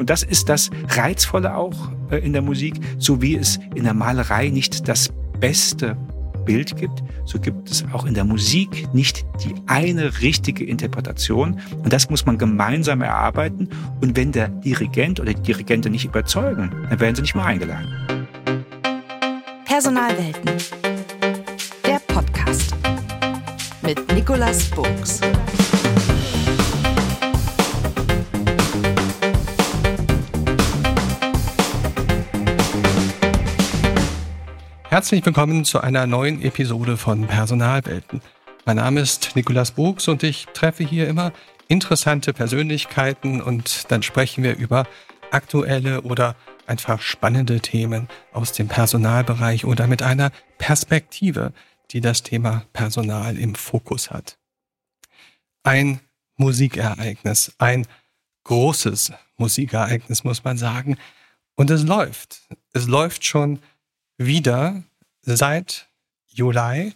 Und 0.00 0.08
das 0.08 0.22
ist 0.22 0.48
das 0.48 0.70
Reizvolle 0.88 1.54
auch 1.54 1.74
äh, 2.10 2.16
in 2.16 2.32
der 2.32 2.40
Musik, 2.40 2.80
so 2.96 3.20
wie 3.20 3.36
es 3.36 3.58
in 3.74 3.84
der 3.84 3.92
Malerei 3.92 4.48
nicht 4.48 4.88
das 4.88 5.10
beste 5.40 5.94
Bild 6.46 6.74
gibt, 6.78 7.02
so 7.26 7.38
gibt 7.38 7.70
es 7.70 7.84
auch 7.92 8.06
in 8.06 8.14
der 8.14 8.24
Musik 8.24 8.88
nicht 8.94 9.26
die 9.44 9.54
eine 9.66 10.22
richtige 10.22 10.64
Interpretation. 10.64 11.60
Und 11.84 11.92
das 11.92 12.08
muss 12.08 12.24
man 12.24 12.38
gemeinsam 12.38 13.02
erarbeiten. 13.02 13.68
Und 14.00 14.16
wenn 14.16 14.32
der 14.32 14.48
Dirigent 14.48 15.20
oder 15.20 15.34
die 15.34 15.42
Dirigentin 15.42 15.92
nicht 15.92 16.06
überzeugen, 16.06 16.70
dann 16.88 16.98
werden 16.98 17.16
sie 17.16 17.22
nicht 17.22 17.34
mehr 17.34 17.44
eingeladen. 17.44 17.86
Personalwelten. 19.66 20.50
Der 21.84 22.00
Podcast 22.06 22.74
mit 23.82 24.14
Nicolas 24.14 24.64
Burgs. 24.70 25.20
Herzlich 35.00 35.24
willkommen 35.24 35.64
zu 35.64 35.80
einer 35.80 36.06
neuen 36.06 36.42
Episode 36.42 36.98
von 36.98 37.26
Personalwelten. 37.26 38.20
Mein 38.66 38.76
Name 38.76 39.00
ist 39.00 39.34
Nikolas 39.34 39.70
Buchs 39.70 40.08
und 40.08 40.22
ich 40.22 40.44
treffe 40.52 40.84
hier 40.84 41.08
immer 41.08 41.32
interessante 41.68 42.34
Persönlichkeiten 42.34 43.40
und 43.40 43.90
dann 43.90 44.02
sprechen 44.02 44.44
wir 44.44 44.58
über 44.58 44.86
aktuelle 45.30 46.02
oder 46.02 46.36
einfach 46.66 47.00
spannende 47.00 47.60
Themen 47.60 48.08
aus 48.34 48.52
dem 48.52 48.68
Personalbereich 48.68 49.64
oder 49.64 49.86
mit 49.86 50.02
einer 50.02 50.32
Perspektive, 50.58 51.54
die 51.92 52.02
das 52.02 52.22
Thema 52.22 52.66
Personal 52.74 53.38
im 53.38 53.54
Fokus 53.54 54.10
hat. 54.10 54.36
Ein 55.62 56.00
Musikereignis, 56.36 57.54
ein 57.56 57.86
großes 58.44 59.14
Musikereignis, 59.38 60.24
muss 60.24 60.44
man 60.44 60.58
sagen. 60.58 60.98
Und 61.56 61.70
es 61.70 61.84
läuft. 61.84 62.42
Es 62.74 62.86
läuft 62.86 63.24
schon 63.24 63.60
wieder 64.18 64.82
seit 65.22 65.88
Juli 66.28 66.94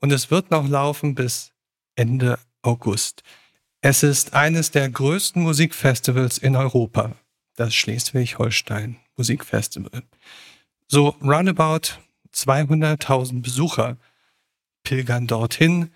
und 0.00 0.12
es 0.12 0.30
wird 0.30 0.50
noch 0.50 0.68
laufen 0.68 1.14
bis 1.14 1.52
Ende 1.96 2.38
August. 2.62 3.22
Es 3.80 4.02
ist 4.02 4.34
eines 4.34 4.70
der 4.70 4.88
größten 4.88 5.42
Musikfestivals 5.42 6.38
in 6.38 6.56
Europa, 6.56 7.16
das 7.56 7.74
Schleswig-Holstein 7.74 8.96
Musikfestival. 9.16 10.02
So 10.88 11.08
roundabout 11.22 11.98
200.000 12.32 13.42
Besucher 13.42 13.96
pilgern 14.82 15.26
dorthin, 15.26 15.90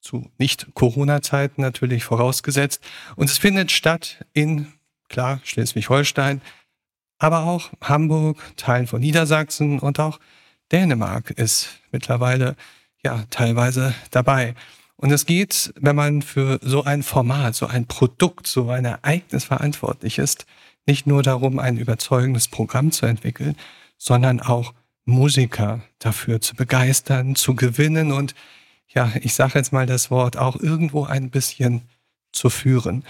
zu 0.00 0.30
Nicht-Corona-Zeiten 0.38 1.62
natürlich 1.62 2.04
vorausgesetzt. 2.04 2.82
Und 3.16 3.30
es 3.30 3.38
findet 3.38 3.72
statt 3.72 4.24
in, 4.34 4.72
klar, 5.08 5.40
Schleswig-Holstein, 5.44 6.42
aber 7.24 7.44
auch 7.44 7.70
Hamburg, 7.80 8.36
Teilen 8.58 8.86
von 8.86 9.00
Niedersachsen 9.00 9.78
und 9.78 9.98
auch 9.98 10.20
Dänemark 10.70 11.30
ist 11.30 11.70
mittlerweile 11.90 12.54
ja 13.02 13.24
teilweise 13.30 13.94
dabei. 14.10 14.54
Und 14.96 15.10
es 15.10 15.24
geht, 15.24 15.72
wenn 15.80 15.96
man 15.96 16.20
für 16.20 16.60
so 16.62 16.84
ein 16.84 17.02
Format, 17.02 17.54
so 17.54 17.66
ein 17.66 17.86
Produkt, 17.86 18.46
so 18.46 18.68
ein 18.68 18.84
Ereignis 18.84 19.44
verantwortlich 19.44 20.18
ist, 20.18 20.44
nicht 20.84 21.06
nur 21.06 21.22
darum, 21.22 21.58
ein 21.58 21.78
überzeugendes 21.78 22.48
Programm 22.48 22.92
zu 22.92 23.06
entwickeln, 23.06 23.56
sondern 23.96 24.40
auch 24.40 24.74
Musiker 25.06 25.80
dafür 26.00 26.42
zu 26.42 26.54
begeistern, 26.54 27.36
zu 27.36 27.54
gewinnen 27.54 28.12
und 28.12 28.34
ja, 28.88 29.10
ich 29.22 29.32
sage 29.32 29.58
jetzt 29.58 29.72
mal 29.72 29.86
das 29.86 30.10
Wort, 30.10 30.36
auch 30.36 30.56
irgendwo 30.56 31.04
ein 31.04 31.30
bisschen 31.30 31.88
zu 32.32 32.50
führen. 32.50 33.02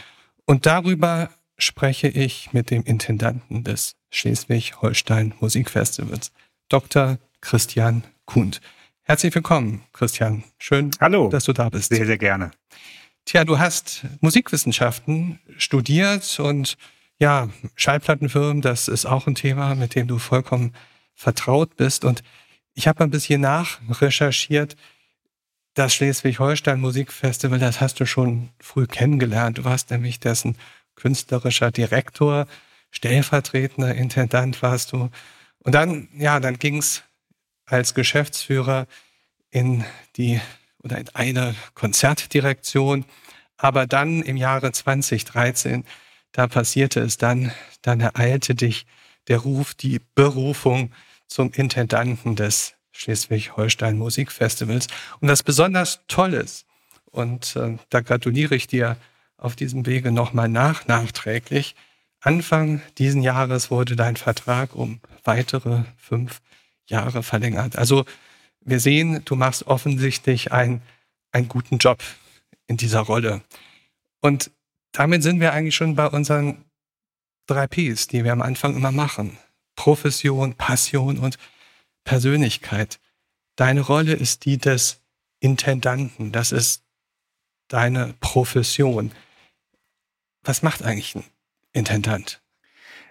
Und 0.46 0.66
darüber 0.66 1.30
spreche 1.58 2.08
ich 2.08 2.52
mit 2.52 2.70
dem 2.70 2.84
Intendanten 2.84 3.64
des 3.64 3.96
Schleswig-Holstein 4.14 5.34
Musikfestivals, 5.40 6.32
Dr. 6.68 7.18
Christian 7.40 8.04
Kuhnt. 8.26 8.60
Herzlich 9.02 9.34
willkommen, 9.34 9.82
Christian. 9.92 10.44
Schön, 10.56 10.90
Hallo. 11.00 11.28
dass 11.28 11.44
du 11.44 11.52
da 11.52 11.68
bist. 11.68 11.92
Sehr, 11.92 12.06
sehr 12.06 12.18
gerne. 12.18 12.52
Tja, 13.26 13.44
du 13.44 13.58
hast 13.58 14.04
Musikwissenschaften 14.20 15.40
studiert 15.56 16.38
und 16.40 16.76
ja, 17.18 17.48
Schallplattenfirmen, 17.74 18.62
das 18.62 18.88
ist 18.88 19.06
auch 19.06 19.26
ein 19.26 19.34
Thema, 19.34 19.74
mit 19.74 19.94
dem 19.94 20.06
du 20.08 20.18
vollkommen 20.18 20.74
vertraut 21.14 21.76
bist. 21.76 22.04
Und 22.04 22.22
ich 22.74 22.88
habe 22.88 23.04
ein 23.04 23.10
bisschen 23.10 23.40
nachrecherchiert. 23.40 24.76
Das 25.74 25.94
Schleswig-Holstein 25.94 26.80
Musikfestival, 26.80 27.58
das 27.58 27.80
hast 27.80 27.98
du 28.00 28.06
schon 28.06 28.50
früh 28.60 28.86
kennengelernt. 28.86 29.58
Du 29.58 29.64
warst 29.64 29.90
nämlich 29.90 30.20
dessen 30.20 30.56
künstlerischer 30.94 31.70
Direktor, 31.72 32.46
stellvertretender 32.94 33.94
Intendant 33.94 34.62
warst 34.62 34.92
du. 34.92 35.10
Und 35.58 35.74
dann, 35.74 36.08
ja, 36.16 36.40
dann 36.40 36.58
ging 36.58 36.78
es 36.78 37.02
als 37.66 37.94
Geschäftsführer 37.94 38.86
in 39.50 39.84
die 40.16 40.40
oder 40.82 40.98
in 40.98 41.08
eine 41.14 41.54
Konzertdirektion. 41.74 43.04
Aber 43.56 43.86
dann 43.86 44.22
im 44.22 44.36
Jahre 44.36 44.72
2013, 44.72 45.84
da 46.32 46.46
passierte 46.46 47.00
es 47.00 47.16
dann, 47.16 47.52
dann 47.82 48.00
ereilte 48.00 48.54
dich 48.54 48.86
der 49.28 49.38
Ruf, 49.38 49.74
die 49.74 50.00
Berufung 50.14 50.92
zum 51.26 51.50
Intendanten 51.52 52.36
des 52.36 52.74
Schleswig-Holstein 52.92 53.96
Musikfestivals. 53.96 54.88
Und 55.20 55.28
das 55.28 55.42
besonders 55.42 56.00
toll 56.06 56.34
ist, 56.34 56.66
und 57.14 57.54
äh, 57.54 57.76
da 57.90 58.00
gratuliere 58.00 58.56
ich 58.56 58.66
dir 58.66 58.96
auf 59.36 59.54
diesem 59.54 59.86
Wege 59.86 60.10
nochmal 60.10 60.48
nach, 60.48 60.88
nachträglich. 60.88 61.76
Anfang 62.24 62.80
diesen 62.96 63.22
Jahres 63.22 63.70
wurde 63.70 63.96
dein 63.96 64.16
Vertrag 64.16 64.74
um 64.74 65.00
weitere 65.24 65.84
fünf 65.98 66.40
Jahre 66.86 67.22
verlängert. 67.22 67.76
Also 67.76 68.06
wir 68.60 68.80
sehen, 68.80 69.22
du 69.26 69.36
machst 69.36 69.66
offensichtlich 69.66 70.50
ein, 70.50 70.80
einen 71.32 71.48
guten 71.48 71.76
Job 71.76 72.02
in 72.66 72.78
dieser 72.78 73.00
Rolle. 73.00 73.42
Und 74.20 74.50
damit 74.92 75.22
sind 75.22 75.38
wir 75.40 75.52
eigentlich 75.52 75.74
schon 75.74 75.96
bei 75.96 76.06
unseren 76.06 76.64
drei 77.46 77.66
Ps, 77.66 78.06
die 78.06 78.24
wir 78.24 78.32
am 78.32 78.40
Anfang 78.40 78.74
immer 78.74 78.90
machen. 78.90 79.36
Profession, 79.76 80.54
Passion 80.54 81.18
und 81.18 81.36
Persönlichkeit. 82.04 83.00
Deine 83.56 83.82
Rolle 83.82 84.14
ist 84.14 84.46
die 84.46 84.56
des 84.56 85.02
Intendanten. 85.40 86.32
Das 86.32 86.52
ist 86.52 86.84
deine 87.68 88.14
Profession. 88.20 89.12
Was 90.42 90.62
macht 90.62 90.82
eigentlich 90.82 91.16
ein 91.16 91.24
Intendant? 91.74 92.40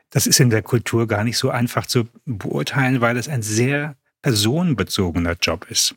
Das 0.09 0.25
ist 0.25 0.39
in 0.39 0.49
der 0.49 0.63
Kultur 0.63 1.07
gar 1.07 1.23
nicht 1.23 1.37
so 1.37 1.51
einfach 1.51 1.85
zu 1.85 2.07
beurteilen, 2.25 3.01
weil 3.01 3.17
es 3.17 3.27
ein 3.27 3.43
sehr 3.43 3.95
personenbezogener 4.21 5.35
Job 5.39 5.67
ist. 5.69 5.95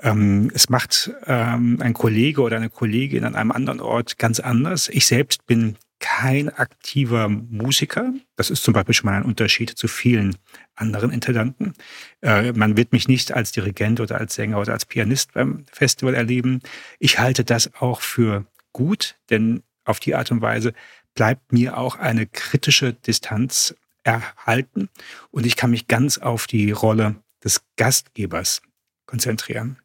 Ähm, 0.00 0.50
es 0.54 0.68
macht 0.68 1.10
ähm, 1.26 1.78
ein 1.80 1.94
Kollege 1.94 2.42
oder 2.42 2.56
eine 2.56 2.70
Kollegin 2.70 3.24
an 3.24 3.34
einem 3.34 3.52
anderen 3.52 3.80
Ort 3.80 4.18
ganz 4.18 4.40
anders. 4.40 4.88
Ich 4.88 5.06
selbst 5.06 5.46
bin 5.46 5.76
kein 6.00 6.50
aktiver 6.50 7.28
Musiker. 7.28 8.12
Das 8.36 8.50
ist 8.50 8.62
zum 8.62 8.74
Beispiel 8.74 8.94
schon 8.94 9.10
mal 9.10 9.16
ein 9.16 9.24
Unterschied 9.24 9.70
zu 9.70 9.88
vielen 9.88 10.36
anderen 10.74 11.10
Intendanten. 11.10 11.72
Äh, 12.20 12.52
man 12.52 12.76
wird 12.76 12.92
mich 12.92 13.08
nicht 13.08 13.32
als 13.32 13.52
Dirigent 13.52 14.00
oder 14.00 14.18
als 14.18 14.34
Sänger 14.34 14.58
oder 14.58 14.72
als 14.72 14.84
Pianist 14.84 15.32
beim 15.32 15.64
Festival 15.72 16.14
erleben. 16.14 16.60
Ich 16.98 17.18
halte 17.18 17.44
das 17.44 17.72
auch 17.74 18.00
für 18.00 18.44
gut, 18.72 19.16
denn 19.30 19.62
auf 19.84 20.00
die 20.00 20.14
Art 20.14 20.30
und 20.30 20.42
Weise 20.42 20.72
bleibt 21.14 21.52
mir 21.52 21.78
auch 21.78 21.96
eine 21.96 22.26
kritische 22.26 22.92
Distanz 22.92 23.74
erhalten 24.02 24.88
und 25.30 25.46
ich 25.46 25.56
kann 25.56 25.70
mich 25.70 25.86
ganz 25.86 26.18
auf 26.18 26.46
die 26.46 26.70
Rolle 26.70 27.16
des 27.42 27.62
Gastgebers 27.76 28.62
konzentrieren. 29.06 29.78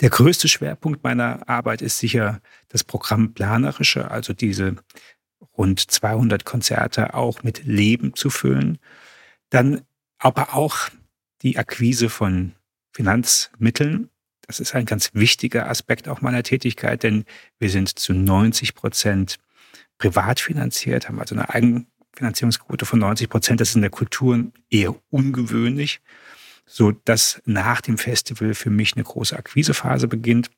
Der 0.00 0.10
größte 0.10 0.48
Schwerpunkt 0.48 1.02
meiner 1.02 1.48
Arbeit 1.48 1.82
ist 1.82 1.98
sicher 1.98 2.40
das 2.68 2.84
Programmplanerische, 2.84 4.10
also 4.10 4.32
diese 4.32 4.76
rund 5.56 5.80
200 5.80 6.44
Konzerte 6.44 7.14
auch 7.14 7.42
mit 7.42 7.64
Leben 7.64 8.14
zu 8.14 8.30
füllen. 8.30 8.78
Dann 9.50 9.82
aber 10.18 10.54
auch 10.54 10.88
die 11.42 11.58
Akquise 11.58 12.08
von 12.08 12.52
Finanzmitteln. 12.92 14.10
Das 14.46 14.60
ist 14.60 14.74
ein 14.74 14.84
ganz 14.84 15.10
wichtiger 15.14 15.68
Aspekt 15.68 16.08
auch 16.08 16.20
meiner 16.20 16.42
Tätigkeit, 16.42 17.02
denn 17.02 17.24
wir 17.58 17.70
sind 17.70 17.98
zu 17.98 18.12
90 18.12 18.74
Prozent 18.74 19.38
privat 19.98 20.40
finanziert, 20.40 21.08
haben 21.08 21.20
also 21.20 21.34
eine 21.34 21.48
Eigenfinanzierungsquote 21.50 22.86
von 22.86 22.98
90 22.98 23.28
Prozent. 23.28 23.60
Das 23.60 23.70
ist 23.70 23.76
in 23.76 23.82
der 23.82 23.90
Kultur 23.90 24.46
eher 24.70 24.94
ungewöhnlich, 25.10 26.00
so 26.66 26.92
dass 26.92 27.42
nach 27.44 27.80
dem 27.80 27.98
Festival 27.98 28.54
für 28.54 28.70
mich 28.70 28.94
eine 28.94 29.04
große 29.04 29.36
Akquisephase 29.36 30.08
beginnt. 30.08 30.50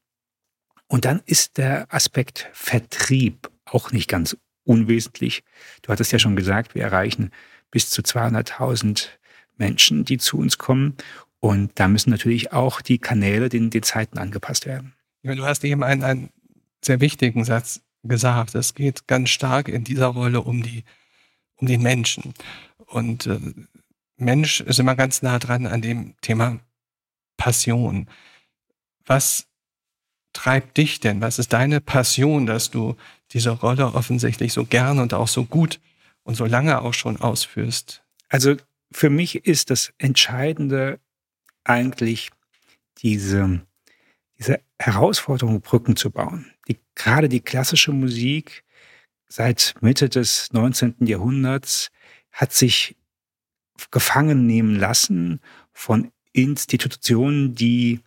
Und 0.89 1.05
dann 1.05 1.21
ist 1.27 1.59
der 1.59 1.93
Aspekt 1.93 2.49
Vertrieb 2.53 3.51
auch 3.65 3.91
nicht 3.91 4.09
ganz 4.09 4.37
unwesentlich. 4.65 5.43
Du 5.83 5.91
hattest 5.91 6.13
ja 6.13 6.19
schon 6.19 6.37
gesagt, 6.37 6.75
wir 6.75 6.83
erreichen 6.83 7.31
bis 7.71 7.91
zu 7.91 8.03
200.000 8.03 9.09
Menschen, 9.57 10.05
die 10.05 10.19
zu 10.19 10.39
uns 10.39 10.59
kommen. 10.59 10.97
Und 11.41 11.73
da 11.75 11.89
müssen 11.89 12.11
natürlich 12.11 12.53
auch 12.53 12.81
die 12.81 12.99
Kanäle 12.99 13.49
den, 13.49 13.71
den 13.71 13.83
Zeiten 13.83 14.19
angepasst 14.19 14.67
werden. 14.67 14.95
Du 15.23 15.45
hast 15.45 15.65
eben 15.65 15.83
einen, 15.83 16.05
einen 16.05 16.31
sehr 16.85 17.01
wichtigen 17.01 17.45
Satz 17.45 17.81
gesagt. 18.09 18.55
Es 18.55 18.75
geht 18.75 19.07
ganz 19.07 19.31
stark 19.31 19.69
in 19.69 19.85
dieser 19.85 20.07
Rolle 20.09 20.41
um 20.43 20.63
die, 20.63 20.85
um 21.57 21.67
den 21.67 21.83
Menschen. 21.83 22.35
Und 22.87 23.27
äh, 23.27 23.41
Mensch 24.17 24.61
ist 24.61 24.79
immer 24.79 24.95
ganz 24.95 25.23
nah 25.23 25.39
dran 25.39 25.67
an 25.67 25.83
dem 25.83 26.15
Thema 26.21 26.59
Passion. 27.37 28.09
Was 29.05 29.47
treibt 30.33 30.77
dich 30.77 31.01
denn? 31.01 31.21
Was 31.21 31.39
ist 31.39 31.53
deine 31.53 31.81
Passion, 31.81 32.47
dass 32.47 32.71
du 32.71 32.97
diese 33.33 33.51
Rolle 33.51 33.95
offensichtlich 33.95 34.53
so 34.53 34.65
gern 34.65 34.99
und 34.99 35.15
auch 35.15 35.29
so 35.29 35.45
gut 35.45 35.81
und 36.23 36.35
so 36.35 36.45
lange 36.45 36.81
auch 36.83 36.95
schon 36.95 37.17
ausführst? 37.17 38.05
Also 38.29 38.57
für 38.93 39.11
mich 39.11 39.47
ist 39.47 39.71
das 39.71 39.93
Entscheidende 39.99 41.01
eigentlich 41.65 42.31
diese, 42.99 43.61
diese 44.39 44.61
Herausforderung, 44.79 45.61
Brücken 45.61 45.97
zu 45.97 46.11
bauen. 46.11 46.53
Die, 46.69 46.79
gerade 46.97 47.29
die 47.29 47.41
klassische 47.41 47.93
Musik 47.93 48.65
seit 49.29 49.75
Mitte 49.81 50.09
des 50.09 50.53
19. 50.53 50.97
Jahrhunderts 51.01 51.91
hat 52.33 52.53
sich 52.53 52.97
gefangen 53.91 54.47
nehmen 54.47 54.75
lassen 54.75 55.41
von 55.73 56.11
Institutionen, 56.33 57.55
die, 57.55 58.01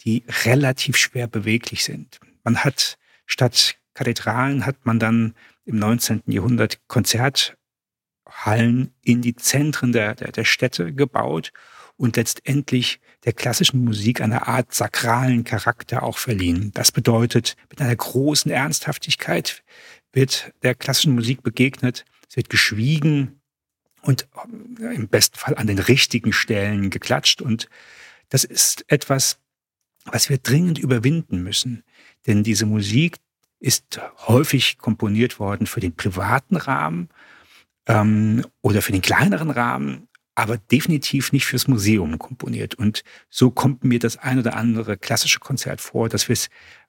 die 0.00 0.24
relativ 0.44 0.96
schwer 0.96 1.28
beweglich 1.28 1.84
sind. 1.84 2.18
Man 2.42 2.64
hat 2.64 2.98
statt 3.26 3.76
Kathedralen 3.94 4.66
hat 4.66 4.86
man 4.86 4.98
dann 4.98 5.34
im 5.64 5.78
19. 5.78 6.22
Jahrhundert 6.26 6.80
Konzerthallen 6.88 8.92
in 9.02 9.22
die 9.22 9.36
Zentren 9.36 9.92
der, 9.92 10.14
der, 10.14 10.32
der 10.32 10.44
Städte 10.44 10.94
gebaut 10.94 11.52
und 12.00 12.16
letztendlich 12.16 12.98
der 13.26 13.34
klassischen 13.34 13.84
Musik 13.84 14.22
eine 14.22 14.46
Art 14.48 14.72
sakralen 14.72 15.44
Charakter 15.44 16.02
auch 16.02 16.16
verliehen. 16.16 16.70
Das 16.72 16.92
bedeutet, 16.92 17.58
mit 17.68 17.82
einer 17.82 17.94
großen 17.94 18.50
Ernsthaftigkeit 18.50 19.62
wird 20.10 20.50
der 20.62 20.74
klassischen 20.74 21.14
Musik 21.14 21.42
begegnet, 21.42 22.06
es 22.26 22.36
wird 22.36 22.48
geschwiegen, 22.48 23.42
und 24.00 24.26
äh, 24.80 24.94
im 24.94 25.08
besten 25.08 25.36
Fall 25.36 25.56
an 25.56 25.66
den 25.66 25.78
richtigen 25.78 26.32
Stellen 26.32 26.88
geklatscht. 26.88 27.42
Und 27.42 27.68
das 28.30 28.44
ist 28.44 28.86
etwas, 28.88 29.38
was 30.06 30.30
wir 30.30 30.38
dringend 30.38 30.78
überwinden 30.78 31.42
müssen. 31.42 31.84
Denn 32.26 32.42
diese 32.42 32.64
Musik 32.64 33.18
ist 33.58 34.00
häufig 34.26 34.78
komponiert 34.78 35.38
worden 35.38 35.66
für 35.66 35.80
den 35.80 35.94
privaten 35.94 36.56
Rahmen 36.56 37.10
ähm, 37.84 38.46
oder 38.62 38.80
für 38.80 38.92
den 38.92 39.02
kleineren 39.02 39.50
Rahmen, 39.50 40.08
aber 40.40 40.56
definitiv 40.56 41.32
nicht 41.32 41.44
fürs 41.44 41.68
Museum 41.68 42.18
komponiert. 42.18 42.74
Und 42.74 43.02
so 43.28 43.50
kommt 43.50 43.84
mir 43.84 43.98
das 43.98 44.16
ein 44.16 44.38
oder 44.38 44.56
andere 44.56 44.96
klassische 44.96 45.38
Konzert 45.38 45.82
vor, 45.82 46.08
dass 46.08 46.28
wir 46.28 46.32
es 46.32 46.48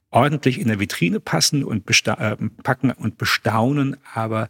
ordentlich 0.10 0.58
in 0.58 0.70
der 0.70 0.80
Vitrine 0.80 1.20
passen 1.20 1.66
und 1.66 1.84
äh, 2.08 2.38
packen 2.64 2.92
und 2.92 3.18
bestaunen, 3.18 3.98
aber 4.14 4.48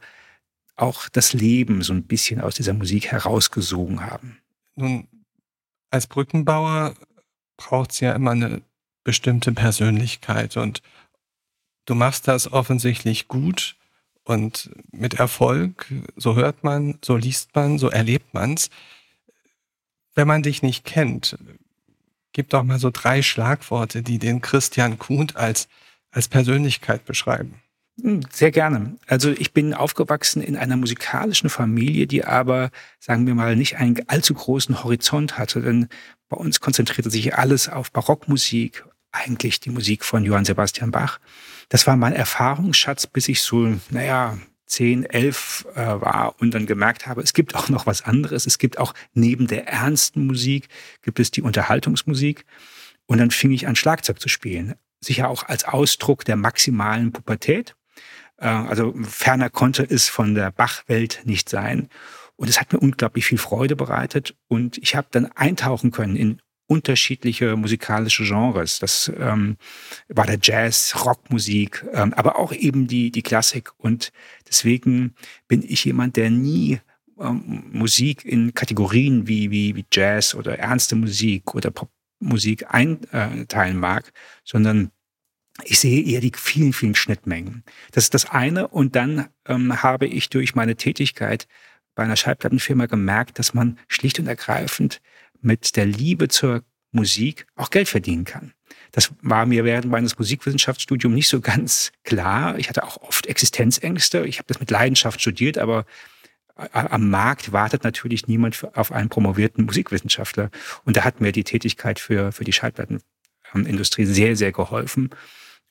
auch 0.75 1.09
das 1.09 1.33
Leben 1.33 1.81
so 1.81 1.93
ein 1.93 2.03
bisschen 2.03 2.41
aus 2.41 2.53
dieser 2.53 2.73
Musik 2.73 3.07
herausgesogen 3.07 4.05
haben. 4.05 4.37
Nun, 4.75 5.07
als 5.89 6.05
Brückenbauer 6.05 6.93
braucht 7.57 7.93
es 7.93 8.01
ja 8.01 8.13
immer 8.13 8.31
eine 8.31 8.61
bestimmte 9.03 9.51
Persönlichkeit 9.51 10.57
und 10.57 10.83
du 11.85 11.95
machst 11.95 12.27
das 12.27 12.51
offensichtlich 12.51 13.27
gut 13.27 13.75
und 14.23 14.69
mit 14.91 15.15
Erfolg. 15.15 15.87
So 16.15 16.35
hört 16.35 16.63
man, 16.63 16.99
so 17.03 17.15
liest 17.15 17.55
man, 17.55 17.77
so 17.77 17.89
erlebt 17.89 18.33
man's. 18.33 18.69
Wenn 20.13 20.27
man 20.27 20.43
dich 20.43 20.61
nicht 20.61 20.83
kennt, 20.85 21.37
gib 22.33 22.49
doch 22.49 22.63
mal 22.63 22.79
so 22.79 22.89
drei 22.91 23.21
Schlagworte, 23.21 24.01
die 24.01 24.19
den 24.19 24.41
Christian 24.41 24.99
Kuhn 24.99 25.27
als, 25.33 25.67
als 26.11 26.27
Persönlichkeit 26.27 27.05
beschreiben. 27.05 27.61
Hm, 28.01 28.21
sehr 28.31 28.51
gerne. 28.51 28.97
Also 29.07 29.31
ich 29.31 29.53
bin 29.53 29.73
aufgewachsen 29.73 30.41
in 30.41 30.55
einer 30.55 30.77
musikalischen 30.77 31.49
Familie, 31.49 32.07
die 32.07 32.23
aber, 32.23 32.71
sagen 32.99 33.27
wir 33.27 33.35
mal, 33.35 33.55
nicht 33.55 33.77
einen 33.77 33.97
allzu 34.07 34.33
großen 34.33 34.83
Horizont 34.83 35.37
hatte. 35.37 35.61
Denn 35.61 35.87
bei 36.29 36.37
uns 36.37 36.59
konzentrierte 36.61 37.09
sich 37.09 37.35
alles 37.35 37.69
auf 37.69 37.91
Barockmusik, 37.91 38.85
eigentlich 39.11 39.59
die 39.59 39.69
Musik 39.69 40.05
von 40.05 40.23
Johann 40.23 40.45
Sebastian 40.45 40.91
Bach. 40.91 41.19
Das 41.71 41.87
war 41.87 41.95
mein 41.95 42.11
Erfahrungsschatz, 42.11 43.07
bis 43.07 43.29
ich 43.29 43.41
so, 43.41 43.77
naja, 43.91 44.37
zehn, 44.65 45.05
elf 45.05 45.65
äh, 45.73 45.79
war 45.79 46.35
und 46.41 46.53
dann 46.53 46.65
gemerkt 46.65 47.07
habe, 47.07 47.21
es 47.21 47.31
gibt 47.33 47.55
auch 47.55 47.69
noch 47.69 47.85
was 47.85 48.01
anderes. 48.01 48.45
Es 48.45 48.57
gibt 48.57 48.77
auch 48.77 48.93
neben 49.13 49.47
der 49.47 49.69
ernsten 49.69 50.27
Musik, 50.27 50.67
gibt 51.01 51.21
es 51.21 51.31
die 51.31 51.41
Unterhaltungsmusik. 51.41 52.43
Und 53.05 53.19
dann 53.19 53.31
fing 53.31 53.51
ich 53.51 53.67
an, 53.67 53.77
Schlagzeug 53.77 54.19
zu 54.19 54.27
spielen. 54.27 54.75
Sicher 54.99 55.29
auch 55.29 55.43
als 55.43 55.63
Ausdruck 55.63 56.25
der 56.25 56.35
maximalen 56.35 57.13
Pubertät. 57.13 57.77
Äh, 58.35 58.47
also 58.47 58.93
ferner 59.03 59.49
konnte 59.49 59.83
es 59.83 60.09
von 60.09 60.35
der 60.35 60.51
Bachwelt 60.51 61.21
nicht 61.23 61.47
sein. 61.47 61.87
Und 62.35 62.49
es 62.49 62.59
hat 62.59 62.73
mir 62.73 62.79
unglaublich 62.79 63.25
viel 63.25 63.37
Freude 63.37 63.77
bereitet. 63.77 64.35
Und 64.49 64.77
ich 64.79 64.97
habe 64.97 65.07
dann 65.11 65.27
eintauchen 65.27 65.91
können 65.91 66.17
in 66.17 66.41
unterschiedliche 66.71 67.57
musikalische 67.57 68.23
Genres. 68.23 68.79
Das 68.79 69.11
ähm, 69.19 69.57
war 70.07 70.25
der 70.25 70.39
Jazz, 70.41 70.95
Rockmusik, 71.05 71.85
ähm, 71.91 72.13
aber 72.13 72.37
auch 72.37 72.53
eben 72.53 72.87
die, 72.87 73.11
die 73.11 73.23
Klassik. 73.23 73.71
Und 73.77 74.13
deswegen 74.47 75.13
bin 75.49 75.63
ich 75.63 75.83
jemand, 75.83 76.15
der 76.15 76.29
nie 76.29 76.79
ähm, 77.19 77.65
Musik 77.73 78.23
in 78.23 78.53
Kategorien 78.53 79.27
wie, 79.27 79.51
wie, 79.51 79.75
wie 79.75 79.85
Jazz 79.91 80.33
oder 80.33 80.59
ernste 80.59 80.95
Musik 80.95 81.53
oder 81.55 81.71
Popmusik 81.71 82.73
einteilen 82.73 83.77
mag, 83.77 84.13
sondern 84.45 84.91
ich 85.65 85.77
sehe 85.77 86.01
eher 86.01 86.21
die 86.21 86.31
vielen, 86.33 86.71
vielen 86.71 86.95
Schnittmengen. 86.95 87.65
Das 87.91 88.05
ist 88.05 88.13
das 88.13 88.29
eine. 88.29 88.69
Und 88.69 88.95
dann 88.95 89.27
ähm, 89.45 89.83
habe 89.83 90.07
ich 90.07 90.29
durch 90.29 90.55
meine 90.55 90.77
Tätigkeit 90.77 91.49
bei 91.95 92.03
einer 92.03 92.15
Schallplattenfirma 92.15 92.85
gemerkt, 92.85 93.39
dass 93.39 93.53
man 93.53 93.77
schlicht 93.89 94.19
und 94.19 94.27
ergreifend 94.27 95.01
mit 95.41 95.75
der 95.75 95.85
Liebe 95.85 96.27
zur 96.27 96.63
Musik 96.91 97.47
auch 97.55 97.69
Geld 97.69 97.87
verdienen 97.87 98.25
kann. 98.25 98.53
Das 98.91 99.11
war 99.21 99.45
mir 99.45 99.63
während 99.63 99.85
meines 99.85 100.17
Musikwissenschaftsstudiums 100.17 101.15
nicht 101.15 101.29
so 101.29 101.39
ganz 101.39 101.91
klar. 102.03 102.57
Ich 102.59 102.67
hatte 102.67 102.83
auch 102.83 102.97
oft 102.97 103.25
Existenzängste. 103.25 104.25
Ich 104.25 104.37
habe 104.37 104.47
das 104.47 104.59
mit 104.59 104.69
Leidenschaft 104.69 105.21
studiert, 105.21 105.57
aber 105.57 105.85
äh, 106.57 106.67
am 106.73 107.09
Markt 107.09 107.53
wartet 107.53 107.83
natürlich 107.83 108.27
niemand 108.27 108.67
auf 108.75 108.91
einen 108.91 109.09
promovierten 109.09 109.65
Musikwissenschaftler. 109.65 110.51
Und 110.83 110.97
da 110.97 111.03
hat 111.03 111.21
mir 111.21 111.31
die 111.31 111.45
Tätigkeit 111.45 111.99
für, 111.99 112.31
für 112.31 112.43
die 112.43 112.53
Schallplattenindustrie 112.53 114.05
sehr, 114.05 114.35
sehr 114.35 114.51
geholfen. 114.51 115.09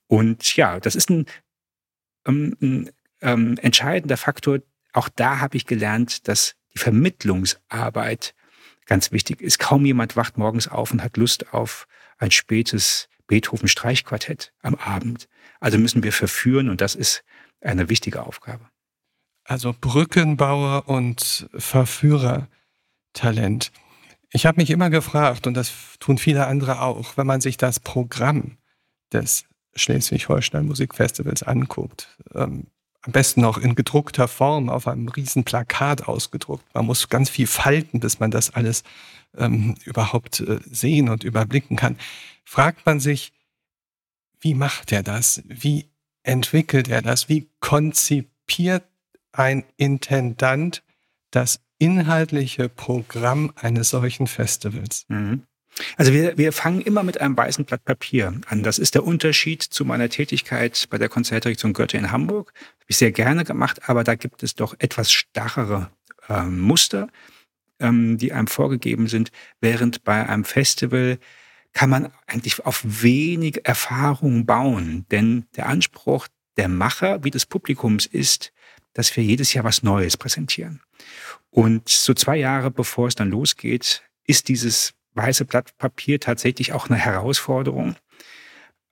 Und 0.07 0.57
ja, 0.57 0.81
das 0.81 0.95
ist 0.95 1.11
ein, 1.11 1.27
ähm, 2.27 2.57
ein 2.61 2.91
ähm, 3.21 3.59
entscheidender 3.61 4.17
Faktor. 4.17 4.61
Auch 4.93 5.09
da 5.09 5.41
habe 5.41 5.57
ich 5.57 5.67
gelernt, 5.67 6.27
dass 6.27 6.55
die 6.75 6.79
Vermittlungsarbeit 6.79 8.35
ganz 8.91 9.11
wichtig 9.13 9.41
ist. 9.41 9.59
Kaum 9.61 9.87
jemand 9.87 10.17
wacht 10.17 10.37
morgens 10.37 10.69
auf 10.69 10.93
und 10.93 11.03
hat 11.03 11.17
Lust 11.17 11.55
auf 11.55 11.87
ein 12.19 12.33
spätes 12.33 13.09
Beethoven-Streichquartett 13.29 14.53
am 14.63 14.75
Abend. 14.75 15.29
Also 15.61 15.79
müssen 15.79 16.03
wir 16.03 16.13
verführen 16.13 16.69
und 16.69 16.81
das 16.81 16.97
ist 16.97 17.23
eine 17.61 17.89
wichtige 17.89 18.27
Aufgabe. 18.27 18.69
Also 19.45 19.73
Brückenbauer 19.81 20.89
und 20.89 21.49
Verführertalent. 21.55 23.71
Ich 24.33 24.45
habe 24.45 24.61
mich 24.61 24.71
immer 24.71 24.91
gefragt, 24.91 25.47
und 25.47 25.55
das 25.55 25.73
tun 26.01 26.19
viele 26.19 26.49
andere 26.49 26.83
auch, 26.83 27.17
wenn 27.17 27.29
man 27.29 27.41
sich 27.41 27.57
das 27.57 27.79
Programm 27.79 28.59
des 29.13 29.45
Schleswig-Holstein 29.77 30.67
Musikfestivals 30.67 31.45
anguckt, 31.45 32.19
ähm, 32.35 32.67
am 33.03 33.13
besten 33.13 33.41
noch 33.41 33.59
in 33.59 33.75
gedruckter 33.75 34.29
Form 34.29 34.69
auf 34.69 34.87
einem 34.87 35.09
riesen 35.09 35.45
Plakat 35.45 36.07
ausgedruckt. 36.07 36.65
Man 36.75 36.87
muss 36.87 37.09
ganz 37.09 37.31
viel 37.31 37.47
falten, 37.47 38.01
bis 38.01 38.21
man 38.21 38.31
das 38.31 38.51
alles 38.51 38.83
ähm, 39.37 39.75
überhaupt 39.85 40.41
äh, 40.41 40.61
sehen 40.65 41.09
und 41.09 41.25
überblicken 41.25 41.77
kann. 41.77 41.97
Fragt 42.45 42.85
man 42.85 43.01
sich, 43.01 43.33
wie 44.41 44.55
macht 44.55 44.93
er 44.93 45.03
das? 45.03 45.43
Wie 45.47 45.91
entwickelt 46.23 46.89
er 46.89 47.03
das? 47.03 47.29
Wie 47.29 47.49
konzipiert 47.61 48.85
ein 49.33 49.65
Intendant 49.77 50.83
das 51.31 51.61
inhaltliche 51.79 52.69
Programm 52.69 53.53
eines 53.57 53.91
solchen 53.91 54.27
Festivals? 54.27 55.07
Mhm. 55.09 55.47
Also 55.97 56.13
wir, 56.13 56.37
wir 56.39 56.53
fangen 56.53 56.81
immer 56.81 57.03
mit 57.03 57.21
einem 57.21 57.37
weißen 57.37 57.65
Blatt 57.65 57.85
Papier 57.85 58.41
an. 58.47 58.63
Das 58.63 58.79
ist 58.79 58.95
der 58.95 59.05
Unterschied 59.05 59.63
zu 59.63 59.85
meiner 59.85 60.09
Tätigkeit 60.09 60.87
bei 60.91 60.99
der 60.99 61.09
Konzertdirektion 61.09 61.73
Goethe 61.73 61.97
in 61.97 62.11
Hamburg. 62.11 62.53
Habe 62.55 62.87
ich 62.89 62.97
sehr 62.97 63.13
gerne 63.13 63.45
gemacht, 63.45 63.89
aber 63.89 64.05
da 64.05 64.15
gibt 64.15 64.43
es 64.43 64.55
doch 64.55 64.75
etwas 64.79 65.13
starrere 65.13 65.91
äh, 66.29 66.43
Muster, 66.43 67.09
ähm, 67.79 68.19
die 68.19 68.33
einem 68.33 68.47
vorgegeben 68.47 69.07
sind, 69.07 69.31
während 69.61 70.05
bei 70.05 70.29
einem 70.29 70.45
Festival 70.45 71.19
kann 71.73 71.91
man 71.91 72.13
eigentlich 72.27 72.65
auf 72.67 72.83
wenig 72.85 73.65
Erfahrung 73.65 74.45
bauen. 74.47 75.07
Denn 75.11 75.47
der 75.57 75.67
Anspruch 75.67 76.27
der 76.57 76.69
Macher 76.69 77.25
wie 77.25 77.31
des 77.31 77.47
Publikums 77.47 78.07
ist, 78.07 78.53
dass 78.93 79.17
wir 79.17 79.23
jedes 79.23 79.55
Jahr 79.55 79.65
was 79.65 79.83
Neues 79.83 80.17
präsentieren. 80.17 80.81
Und 81.51 81.89
so 81.89 82.15
zwei 82.15 82.37
Jahre 82.37 82.71
bevor 82.71 83.09
es 83.09 83.15
dann 83.15 83.31
losgeht, 83.31 84.03
ist 84.25 84.49
dieses 84.49 84.95
weiße 85.15 85.45
Blatt 85.45 85.77
Papier 85.79 86.21
tatsächlich 86.21 86.73
auch 86.73 86.89
eine 86.89 86.99
Herausforderung. 86.99 87.97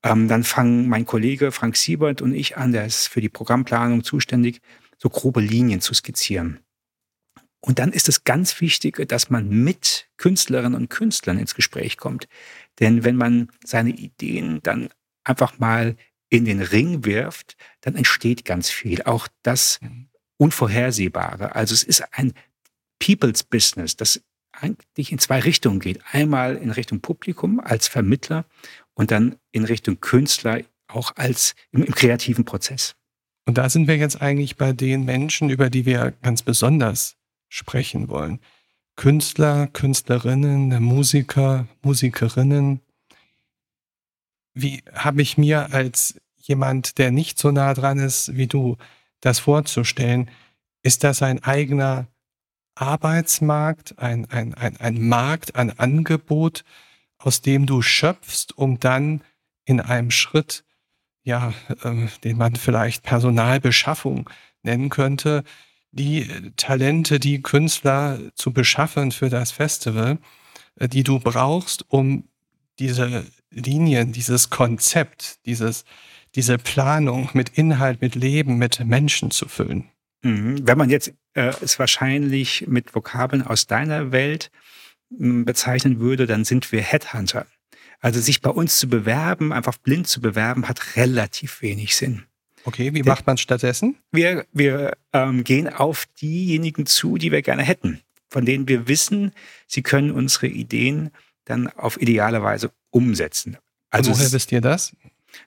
ähm, 0.04 0.28
dann 0.28 0.44
fangen 0.44 0.88
mein 0.88 1.06
Kollege 1.06 1.52
Frank 1.52 1.76
Siebert 1.76 2.22
und 2.22 2.32
ich 2.32 2.56
an, 2.56 2.72
der 2.72 2.86
ist 2.86 3.08
für 3.08 3.20
die 3.20 3.28
Programmplanung 3.28 4.04
zuständig, 4.04 4.60
so 4.96 5.08
grobe 5.08 5.40
Linien 5.40 5.80
zu 5.80 5.94
skizzieren. 5.94 6.60
Und 7.60 7.78
dann 7.80 7.92
ist 7.92 8.08
es 8.08 8.24
ganz 8.24 8.60
wichtig, 8.60 9.08
dass 9.08 9.30
man 9.30 9.48
mit 9.48 10.08
Künstlerinnen 10.16 10.74
und 10.74 10.90
Künstlern 10.90 11.38
ins 11.38 11.54
Gespräch 11.54 11.96
kommt. 11.96 12.28
Denn 12.78 13.02
wenn 13.04 13.16
man 13.16 13.50
seine 13.64 13.90
Ideen 13.90 14.60
dann 14.62 14.90
einfach 15.24 15.58
mal 15.58 15.96
in 16.30 16.44
den 16.44 16.62
Ring 16.62 17.04
wirft, 17.04 17.56
dann 17.80 17.96
entsteht 17.96 18.44
ganz 18.44 18.70
viel. 18.70 19.02
Auch 19.02 19.28
das 19.42 19.80
mhm. 19.80 20.08
Unvorhersehbare. 20.36 21.56
Also 21.56 21.74
es 21.74 21.82
ist 21.82 22.04
ein 22.12 22.32
People's 23.00 23.42
Business, 23.42 23.96
das 23.96 24.22
eigentlich 24.60 25.12
in 25.12 25.18
zwei 25.18 25.40
Richtungen 25.40 25.80
geht. 25.80 26.00
Einmal 26.12 26.56
in 26.56 26.70
Richtung 26.70 27.00
Publikum 27.00 27.60
als 27.60 27.88
Vermittler 27.88 28.44
und 28.94 29.10
dann 29.10 29.36
in 29.52 29.64
Richtung 29.64 30.00
Künstler 30.00 30.60
auch 30.88 31.16
als 31.16 31.54
im, 31.70 31.84
im 31.84 31.94
kreativen 31.94 32.44
Prozess. 32.44 32.96
Und 33.46 33.56
da 33.56 33.70
sind 33.70 33.88
wir 33.88 33.96
jetzt 33.96 34.20
eigentlich 34.20 34.56
bei 34.56 34.72
den 34.72 35.04
Menschen, 35.04 35.48
über 35.48 35.70
die 35.70 35.86
wir 35.86 36.12
ganz 36.22 36.42
besonders 36.42 37.16
sprechen 37.48 38.08
wollen. 38.08 38.40
Künstler, 38.96 39.68
Künstlerinnen, 39.68 40.82
Musiker, 40.82 41.66
Musikerinnen. 41.82 42.80
Wie 44.54 44.82
habe 44.92 45.22
ich 45.22 45.38
mir 45.38 45.72
als 45.72 46.20
jemand, 46.36 46.98
der 46.98 47.10
nicht 47.10 47.38
so 47.38 47.50
nah 47.50 47.74
dran 47.74 47.98
ist 47.98 48.36
wie 48.36 48.48
du, 48.48 48.76
das 49.20 49.38
vorzustellen? 49.38 50.30
Ist 50.82 51.04
das 51.04 51.22
ein 51.22 51.42
eigener 51.42 52.06
Arbeitsmarkt, 52.80 53.98
ein, 53.98 54.26
ein, 54.30 54.54
ein, 54.54 54.76
ein 54.78 55.08
Markt, 55.08 55.56
ein 55.56 55.78
Angebot, 55.78 56.64
aus 57.18 57.42
dem 57.42 57.66
du 57.66 57.82
schöpfst, 57.82 58.56
um 58.56 58.78
dann 58.78 59.22
in 59.64 59.80
einem 59.80 60.10
Schritt, 60.10 60.64
ja, 61.24 61.52
äh, 61.82 62.06
den 62.24 62.38
man 62.38 62.56
vielleicht 62.56 63.02
Personalbeschaffung 63.02 64.30
nennen 64.62 64.88
könnte, 64.88 65.44
die 65.90 66.28
Talente, 66.56 67.18
die 67.18 67.42
Künstler 67.42 68.18
zu 68.34 68.52
beschaffen 68.52 69.12
für 69.12 69.28
das 69.28 69.50
Festival, 69.50 70.18
äh, 70.76 70.88
die 70.88 71.02
du 71.02 71.18
brauchst, 71.18 71.84
um 71.88 72.24
diese 72.78 73.26
Linien, 73.50 74.12
dieses 74.12 74.50
Konzept, 74.50 75.44
dieses, 75.46 75.84
diese 76.34 76.58
Planung 76.58 77.30
mit 77.32 77.50
Inhalt, 77.50 78.00
mit 78.00 78.14
Leben, 78.14 78.58
mit 78.58 78.84
Menschen 78.84 79.30
zu 79.30 79.48
füllen. 79.48 79.88
Mhm. 80.22 80.66
Wenn 80.66 80.78
man 80.78 80.90
jetzt 80.90 81.12
äh, 81.38 81.54
es 81.62 81.78
wahrscheinlich 81.78 82.66
mit 82.66 82.94
Vokabeln 82.94 83.42
aus 83.42 83.66
deiner 83.66 84.10
Welt 84.12 84.50
bezeichnen 85.10 86.00
würde, 86.00 86.26
dann 86.26 86.44
sind 86.44 86.70
wir 86.72 86.82
Headhunter. 86.82 87.46
Also 88.00 88.20
sich 88.20 88.42
bei 88.42 88.50
uns 88.50 88.78
zu 88.78 88.88
bewerben, 88.88 89.52
einfach 89.52 89.78
blind 89.78 90.06
zu 90.06 90.20
bewerben, 90.20 90.68
hat 90.68 90.96
relativ 90.96 91.62
wenig 91.62 91.96
Sinn. 91.96 92.24
Okay, 92.64 92.92
wie 92.92 93.02
macht 93.02 93.26
man 93.26 93.38
stattdessen? 93.38 93.96
Wir, 94.12 94.46
wir 94.52 94.96
ähm, 95.12 95.44
gehen 95.44 95.68
auf 95.72 96.06
diejenigen 96.20 96.86
zu, 96.86 97.16
die 97.16 97.32
wir 97.32 97.40
gerne 97.42 97.62
hätten, 97.62 98.00
von 98.28 98.44
denen 98.44 98.68
wir 98.68 98.88
wissen, 98.88 99.32
sie 99.66 99.82
können 99.82 100.10
unsere 100.10 100.48
Ideen 100.48 101.10
dann 101.44 101.68
auf 101.68 102.00
ideale 102.00 102.42
Weise 102.42 102.70
umsetzen. 102.90 103.56
Also 103.90 104.10
Und 104.10 104.18
woher 104.18 104.32
wisst 104.32 104.52
ihr 104.52 104.60
das? 104.60 104.94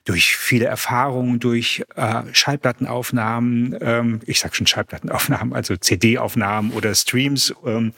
Durch 0.04 0.36
viele 0.36 0.66
Erfahrungen, 0.66 1.40
durch 1.40 1.84
äh, 1.96 2.22
Schallplattenaufnahmen, 2.32 3.76
ähm, 3.80 4.20
ich 4.26 4.40
sag 4.40 4.54
schon 4.54 4.66
Schallplattenaufnahmen, 4.66 5.52
also 5.52 5.76
CD-Aufnahmen 5.76 6.72
oder 6.72 6.94
Streams, 6.94 7.54
ähm, 7.64 7.92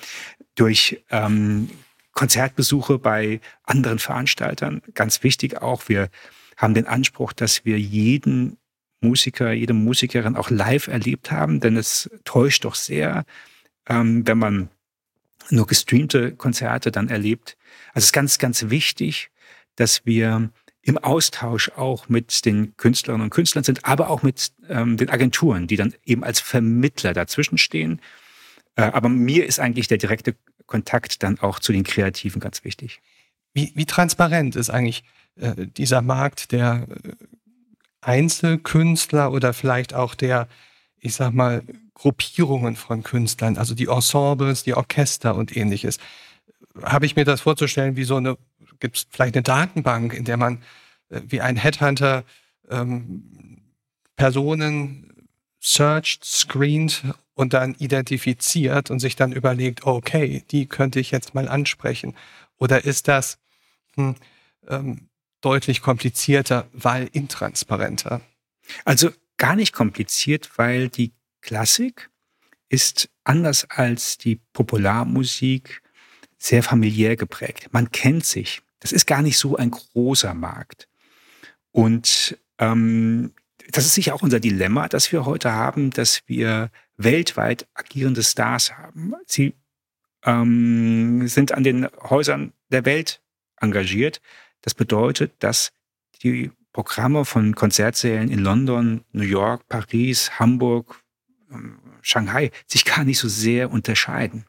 durch 0.54 1.02
ähm, 1.10 1.70
Konzertbesuche 2.12 2.98
bei 2.98 3.40
anderen 3.64 3.98
Veranstaltern. 3.98 4.82
Ganz 4.94 5.22
wichtig 5.22 5.60
auch, 5.60 5.88
wir 5.88 6.08
haben 6.56 6.74
den 6.74 6.86
Anspruch, 6.86 7.32
dass 7.32 7.64
wir 7.64 7.78
jeden 7.78 8.56
Musiker, 9.00 9.52
jede 9.52 9.74
Musikerin 9.74 10.36
auch 10.36 10.50
live 10.50 10.88
erlebt 10.88 11.30
haben, 11.30 11.60
denn 11.60 11.76
es 11.76 12.10
täuscht 12.24 12.64
doch 12.64 12.74
sehr, 12.74 13.24
ähm, 13.88 14.26
wenn 14.26 14.38
man 14.38 14.68
nur 15.50 15.66
gestreamte 15.66 16.32
Konzerte 16.32 16.90
dann 16.90 17.08
erlebt. 17.08 17.56
Also 17.88 17.98
es 17.98 18.04
ist 18.06 18.12
ganz, 18.12 18.38
ganz 18.38 18.70
wichtig, 18.70 19.30
dass 19.76 20.06
wir 20.06 20.50
im 20.84 20.98
Austausch 20.98 21.70
auch 21.70 22.08
mit 22.08 22.44
den 22.44 22.76
Künstlerinnen 22.76 23.24
und 23.24 23.30
Künstlern 23.30 23.64
sind, 23.64 23.84
aber 23.84 24.10
auch 24.10 24.22
mit 24.22 24.52
ähm, 24.68 24.96
den 24.96 25.10
Agenturen, 25.10 25.66
die 25.66 25.76
dann 25.76 25.94
eben 26.04 26.22
als 26.22 26.40
Vermittler 26.40 27.12
dazwischen 27.14 27.58
stehen 27.58 28.00
äh, 28.76 28.82
aber 28.82 29.08
mir 29.08 29.46
ist 29.46 29.60
eigentlich 29.60 29.88
der 29.88 29.98
direkte 29.98 30.34
Kontakt 30.66 31.22
dann 31.22 31.38
auch 31.40 31.58
zu 31.58 31.72
den 31.72 31.84
Kreativen 31.84 32.40
ganz 32.40 32.64
wichtig. 32.64 33.00
Wie, 33.52 33.72
wie 33.74 33.86
transparent 33.86 34.56
ist 34.56 34.70
eigentlich 34.70 35.04
äh, 35.36 35.66
dieser 35.66 36.02
Markt 36.02 36.52
der 36.52 36.86
äh, 36.88 37.12
Einzelkünstler 38.00 39.32
oder 39.32 39.52
vielleicht 39.52 39.94
auch 39.94 40.14
der, 40.14 40.48
ich 40.98 41.14
sag 41.14 41.32
mal, 41.32 41.62
Gruppierungen 41.94 42.74
von 42.74 43.02
Künstlern, 43.02 43.56
also 43.56 43.74
die 43.74 43.86
Ensembles, 43.86 44.64
die 44.64 44.74
Orchester 44.74 45.36
und 45.36 45.56
ähnliches. 45.56 45.98
Habe 46.82 47.06
ich 47.06 47.14
mir 47.14 47.24
das 47.24 47.42
vorzustellen, 47.42 47.94
wie 47.94 48.02
so 48.02 48.16
eine, 48.16 48.36
gibt 48.84 48.98
es 48.98 49.06
vielleicht 49.08 49.34
eine 49.34 49.42
Datenbank, 49.42 50.12
in 50.12 50.26
der 50.26 50.36
man 50.36 50.62
äh, 51.08 51.22
wie 51.26 51.40
ein 51.40 51.56
Headhunter 51.56 52.22
ähm, 52.68 53.62
Personen 54.14 55.26
searched, 55.58 56.22
screened 56.22 57.02
und 57.32 57.54
dann 57.54 57.74
identifiziert 57.76 58.90
und 58.90 59.00
sich 59.00 59.16
dann 59.16 59.32
überlegt, 59.32 59.86
okay, 59.86 60.44
die 60.50 60.66
könnte 60.66 61.00
ich 61.00 61.12
jetzt 61.12 61.34
mal 61.34 61.48
ansprechen? 61.48 62.14
Oder 62.58 62.84
ist 62.84 63.08
das 63.08 63.38
hm, 63.94 64.16
ähm, 64.68 65.08
deutlich 65.40 65.80
komplizierter, 65.80 66.68
weil 66.74 67.08
intransparenter? 67.10 68.20
Also 68.84 69.08
gar 69.38 69.56
nicht 69.56 69.72
kompliziert, 69.72 70.50
weil 70.58 70.90
die 70.90 71.14
Klassik 71.40 72.10
ist 72.68 73.08
anders 73.24 73.64
als 73.70 74.18
die 74.18 74.36
Popularmusik 74.52 75.80
sehr 76.36 76.62
familiär 76.62 77.16
geprägt. 77.16 77.68
Man 77.72 77.90
kennt 77.90 78.26
sich. 78.26 78.60
Das 78.84 78.92
ist 78.92 79.06
gar 79.06 79.22
nicht 79.22 79.38
so 79.38 79.56
ein 79.56 79.70
großer 79.70 80.34
Markt. 80.34 80.88
Und 81.72 82.38
ähm, 82.58 83.32
das 83.70 83.86
ist 83.86 83.94
sicher 83.94 84.14
auch 84.14 84.20
unser 84.20 84.40
Dilemma, 84.40 84.88
das 84.88 85.10
wir 85.10 85.24
heute 85.24 85.52
haben, 85.52 85.90
dass 85.90 86.20
wir 86.26 86.70
weltweit 86.98 87.66
agierende 87.72 88.22
Stars 88.22 88.76
haben. 88.76 89.14
Sie 89.24 89.54
ähm, 90.22 91.26
sind 91.28 91.52
an 91.52 91.64
den 91.64 91.88
Häusern 92.02 92.52
der 92.68 92.84
Welt 92.84 93.22
engagiert. 93.56 94.20
Das 94.60 94.74
bedeutet, 94.74 95.32
dass 95.38 95.72
die 96.22 96.50
Programme 96.74 97.24
von 97.24 97.54
Konzertsälen 97.54 98.30
in 98.30 98.40
London, 98.40 99.02
New 99.12 99.24
York, 99.24 99.66
Paris, 99.66 100.38
Hamburg, 100.38 101.02
ähm, 101.50 101.78
Shanghai 102.02 102.50
sich 102.66 102.84
gar 102.84 103.04
nicht 103.04 103.18
so 103.18 103.28
sehr 103.28 103.70
unterscheiden. 103.70 104.44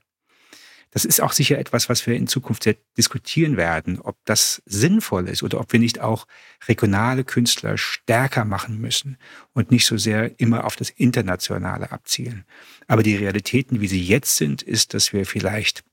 Das 0.95 1.03
ist 1.03 1.21
auch 1.21 1.33
sicher 1.33 1.59
etwas, 1.59 1.89
was 1.89 2.07
wir 2.07 2.15
in 2.15 2.25
Zukunft 2.25 2.63
sehr 2.63 2.77
diskutieren 2.97 3.57
werden, 3.57 3.99
ob 3.99 4.15
das 4.23 4.61
sinnvoll 4.65 5.27
ist 5.27 5.43
oder 5.43 5.59
ob 5.59 5.73
wir 5.73 5.79
nicht 5.81 5.99
auch 5.99 6.25
regionale 6.69 7.25
Künstler 7.25 7.77
stärker 7.77 8.45
machen 8.45 8.79
müssen 8.79 9.17
und 9.51 9.71
nicht 9.71 9.85
so 9.85 9.97
sehr 9.97 10.39
immer 10.39 10.63
auf 10.63 10.77
das 10.77 10.89
Internationale 10.91 11.91
abzielen. 11.91 12.45
Aber 12.87 13.03
die 13.03 13.17
Realitäten, 13.17 13.81
wie 13.81 13.89
sie 13.89 14.01
jetzt 14.01 14.37
sind, 14.37 14.61
ist, 14.61 14.93
dass 14.93 15.11
wir 15.11 15.25
vielleicht 15.25 15.83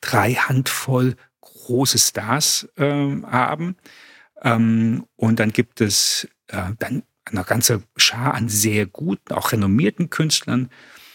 drei 0.00 0.34
Handvoll 0.34 1.14
große 1.40 2.00
Stars 2.00 2.68
äh, 2.78 2.82
haben. 2.82 3.76
Ähm, 4.42 5.06
und 5.14 5.38
dann 5.38 5.52
gibt 5.52 5.80
es 5.80 6.26
äh, 6.48 6.72
dann 6.80 7.04
eine 7.26 7.44
ganze 7.44 7.84
Schar 7.96 8.34
an 8.34 8.48
sehr 8.48 8.86
guten, 8.86 9.34
auch 9.34 9.52
renommierten 9.52 10.10
Künstlern. 10.10 10.68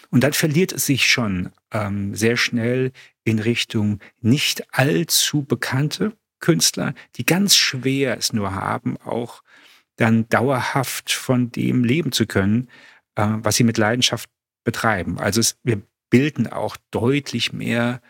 Und 0.08 0.24
dann 0.24 0.32
verliert 0.32 0.72
es 0.72 0.86
sich 0.86 1.10
schon 1.10 1.50
ähm, 1.72 2.14
sehr 2.14 2.36
schnell 2.36 2.92
in 3.24 3.38
Richtung 3.38 4.00
nicht 4.20 4.74
allzu 4.74 5.42
bekannte 5.42 6.12
Künstler, 6.40 6.94
die 7.16 7.24
ganz 7.24 7.56
schwer 7.56 8.18
es 8.18 8.32
nur 8.32 8.54
haben, 8.54 8.96
auch 8.98 9.42
dann 9.96 10.28
dauerhaft 10.28 11.12
von 11.12 11.50
dem 11.52 11.84
leben 11.84 12.12
zu 12.12 12.26
können, 12.26 12.68
äh, 13.14 13.26
was 13.26 13.56
sie 13.56 13.64
mit 13.64 13.78
Leidenschaft 13.78 14.28
betreiben. 14.64 15.18
Also 15.18 15.40
es, 15.40 15.56
wir 15.62 15.82
bilden 16.10 16.46
auch 16.46 16.76
deutlich 16.90 17.52
mehr 17.52 18.02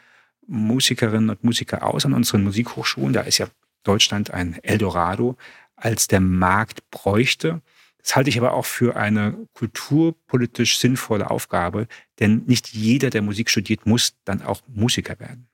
Musikerinnen 0.47 1.31
und 1.31 1.45
Musiker 1.45 1.87
aus 1.87 2.05
an 2.05 2.15
unseren 2.15 2.43
Musikhochschulen. 2.43 3.13
Da 3.13 3.23
ist 3.23 3.39
ja 3.39 3.47
Deutschland 3.85 4.31
ein 4.33 4.59
Eldorado, 4.63 5.37
als 5.77 6.09
der 6.09 6.21
Markt 6.21 6.91
bräuchte. 6.91 7.63
Das 8.03 8.17
halte 8.17 8.31
ich 8.31 8.39
aber 8.39 8.55
auch 8.55 8.67
für 8.67 8.97
eine 8.97 9.47
kulturpolitisch 9.55 10.79
sinnvolle 10.79 11.31
Aufgabe, 11.31 11.87
denn 12.19 12.43
nicht 12.47 12.73
jeder, 12.73 13.11
der 13.11 13.23
Musik 13.23 13.49
studiert, 13.49 13.87
muss 13.87 14.15
dann 14.25 14.43
auch 14.43 14.61
Musiker 14.67 15.19
werden. 15.21 15.49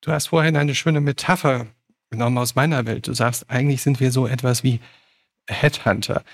Du 0.00 0.10
hast 0.10 0.26
vorhin 0.28 0.56
eine 0.56 0.74
schöne 0.74 1.00
Metapher 1.00 1.66
genommen 2.10 2.38
aus 2.38 2.56
meiner 2.56 2.84
Welt. 2.86 3.06
Du 3.06 3.14
sagst, 3.14 3.48
eigentlich 3.48 3.82
sind 3.82 4.00
wir 4.00 4.10
so 4.12 4.26
etwas 4.26 4.62
wie 4.64 4.80
Headhunter. 5.48 6.24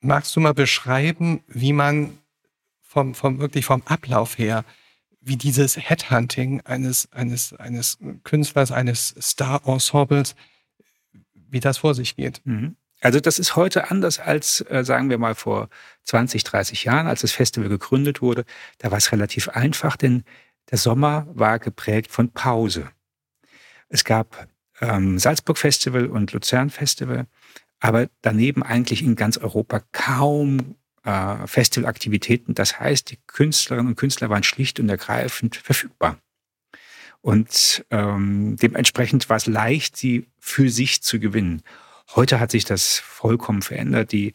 Magst 0.00 0.34
du 0.34 0.40
mal 0.40 0.54
beschreiben, 0.54 1.42
wie 1.46 1.72
man 1.72 2.18
vom, 2.82 3.14
vom 3.14 3.38
wirklich 3.38 3.66
vom 3.66 3.82
Ablauf 3.84 4.38
her, 4.38 4.64
wie 5.20 5.36
dieses 5.36 5.76
Headhunting 5.76 6.62
eines, 6.62 7.12
eines, 7.12 7.52
eines 7.54 7.98
Künstlers, 8.24 8.72
eines 8.72 9.14
Star-Ensembles, 9.20 10.36
wie 11.34 11.60
das 11.60 11.78
vor 11.78 11.94
sich 11.94 12.16
geht? 12.16 12.40
Mhm. 12.44 12.76
Also 13.06 13.20
das 13.20 13.38
ist 13.38 13.54
heute 13.54 13.92
anders 13.92 14.18
als, 14.18 14.62
äh, 14.68 14.82
sagen 14.82 15.10
wir 15.10 15.18
mal, 15.18 15.36
vor 15.36 15.68
20, 16.06 16.42
30 16.42 16.82
Jahren, 16.82 17.06
als 17.06 17.20
das 17.20 17.30
Festival 17.30 17.68
gegründet 17.68 18.20
wurde. 18.20 18.44
Da 18.78 18.90
war 18.90 18.98
es 18.98 19.12
relativ 19.12 19.48
einfach, 19.48 19.96
denn 19.96 20.24
der 20.72 20.78
Sommer 20.78 21.28
war 21.32 21.60
geprägt 21.60 22.10
von 22.10 22.32
Pause. 22.32 22.90
Es 23.88 24.02
gab 24.02 24.48
ähm, 24.80 25.20
Salzburg 25.20 25.56
Festival 25.56 26.06
und 26.06 26.32
Luzern 26.32 26.68
Festival, 26.68 27.28
aber 27.78 28.08
daneben 28.22 28.64
eigentlich 28.64 29.02
in 29.02 29.14
ganz 29.14 29.38
Europa 29.38 29.82
kaum 29.92 30.74
äh, 31.04 31.46
Festivalaktivitäten. 31.46 32.56
Das 32.56 32.80
heißt, 32.80 33.12
die 33.12 33.20
Künstlerinnen 33.28 33.86
und 33.86 33.96
Künstler 33.96 34.30
waren 34.30 34.42
schlicht 34.42 34.80
und 34.80 34.88
ergreifend 34.88 35.54
verfügbar. 35.54 36.18
Und 37.20 37.86
ähm, 37.92 38.56
dementsprechend 38.60 39.28
war 39.28 39.36
es 39.36 39.46
leicht, 39.46 39.96
sie 39.96 40.26
für 40.40 40.68
sich 40.70 41.04
zu 41.04 41.20
gewinnen. 41.20 41.62
Heute 42.14 42.40
hat 42.40 42.50
sich 42.50 42.64
das 42.64 42.98
vollkommen 42.98 43.62
verändert. 43.62 44.12
Die 44.12 44.32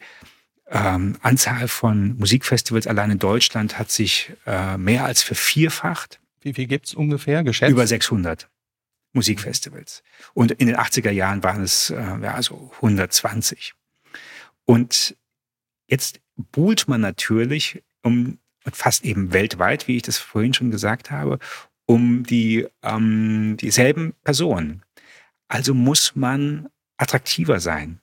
ähm, 0.68 1.16
Anzahl 1.22 1.68
von 1.68 2.16
Musikfestivals 2.18 2.86
allein 2.86 3.12
in 3.12 3.18
Deutschland 3.18 3.78
hat 3.78 3.90
sich 3.90 4.32
äh, 4.46 4.76
mehr 4.76 5.04
als 5.04 5.22
vervierfacht. 5.22 6.20
Wie 6.40 6.54
viel 6.54 6.66
gibt 6.66 6.86
es 6.86 6.94
ungefähr 6.94 7.44
geschätzt? 7.44 7.70
Über 7.70 7.86
600 7.86 8.48
Musikfestivals. 9.12 10.02
Und 10.34 10.52
in 10.52 10.66
den 10.66 10.76
80er 10.76 11.10
Jahren 11.10 11.42
waren 11.42 11.62
es 11.62 11.90
äh, 11.90 11.96
ja, 11.96 12.40
so 12.42 12.70
120. 12.76 13.74
Und 14.64 15.16
jetzt 15.86 16.20
buhlt 16.36 16.88
man 16.88 17.00
natürlich 17.00 17.82
um 18.02 18.38
fast 18.70 19.04
eben 19.04 19.32
weltweit, 19.32 19.88
wie 19.88 19.96
ich 19.96 20.02
das 20.02 20.18
vorhin 20.18 20.54
schon 20.54 20.70
gesagt 20.70 21.10
habe, 21.10 21.38
um 21.86 22.24
die 22.24 22.66
ähm, 22.82 23.56
dieselben 23.60 24.14
Personen. 24.24 24.82
Also 25.48 25.74
muss 25.74 26.16
man 26.16 26.68
attraktiver 27.02 27.58
sein 27.58 28.00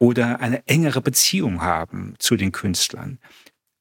oder 0.00 0.40
eine 0.40 0.66
engere 0.66 1.02
Beziehung 1.02 1.60
haben 1.60 2.14
zu 2.18 2.36
den 2.36 2.50
Künstlern, 2.50 3.18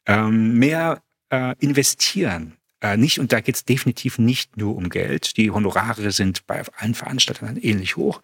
ähm, 0.05 0.59
mehr 0.59 1.01
äh, 1.29 1.55
investieren. 1.59 2.57
Äh, 2.81 2.97
nicht, 2.97 3.19
und 3.19 3.31
da 3.31 3.39
geht 3.39 3.55
es 3.55 3.65
definitiv 3.65 4.19
nicht 4.19 4.57
nur 4.57 4.75
um 4.75 4.89
Geld. 4.89 5.37
Die 5.37 5.51
Honorare 5.51 6.11
sind 6.11 6.45
bei 6.47 6.63
allen 6.77 6.95
Veranstaltern 6.95 7.57
ähnlich 7.57 7.95
hoch. 7.95 8.21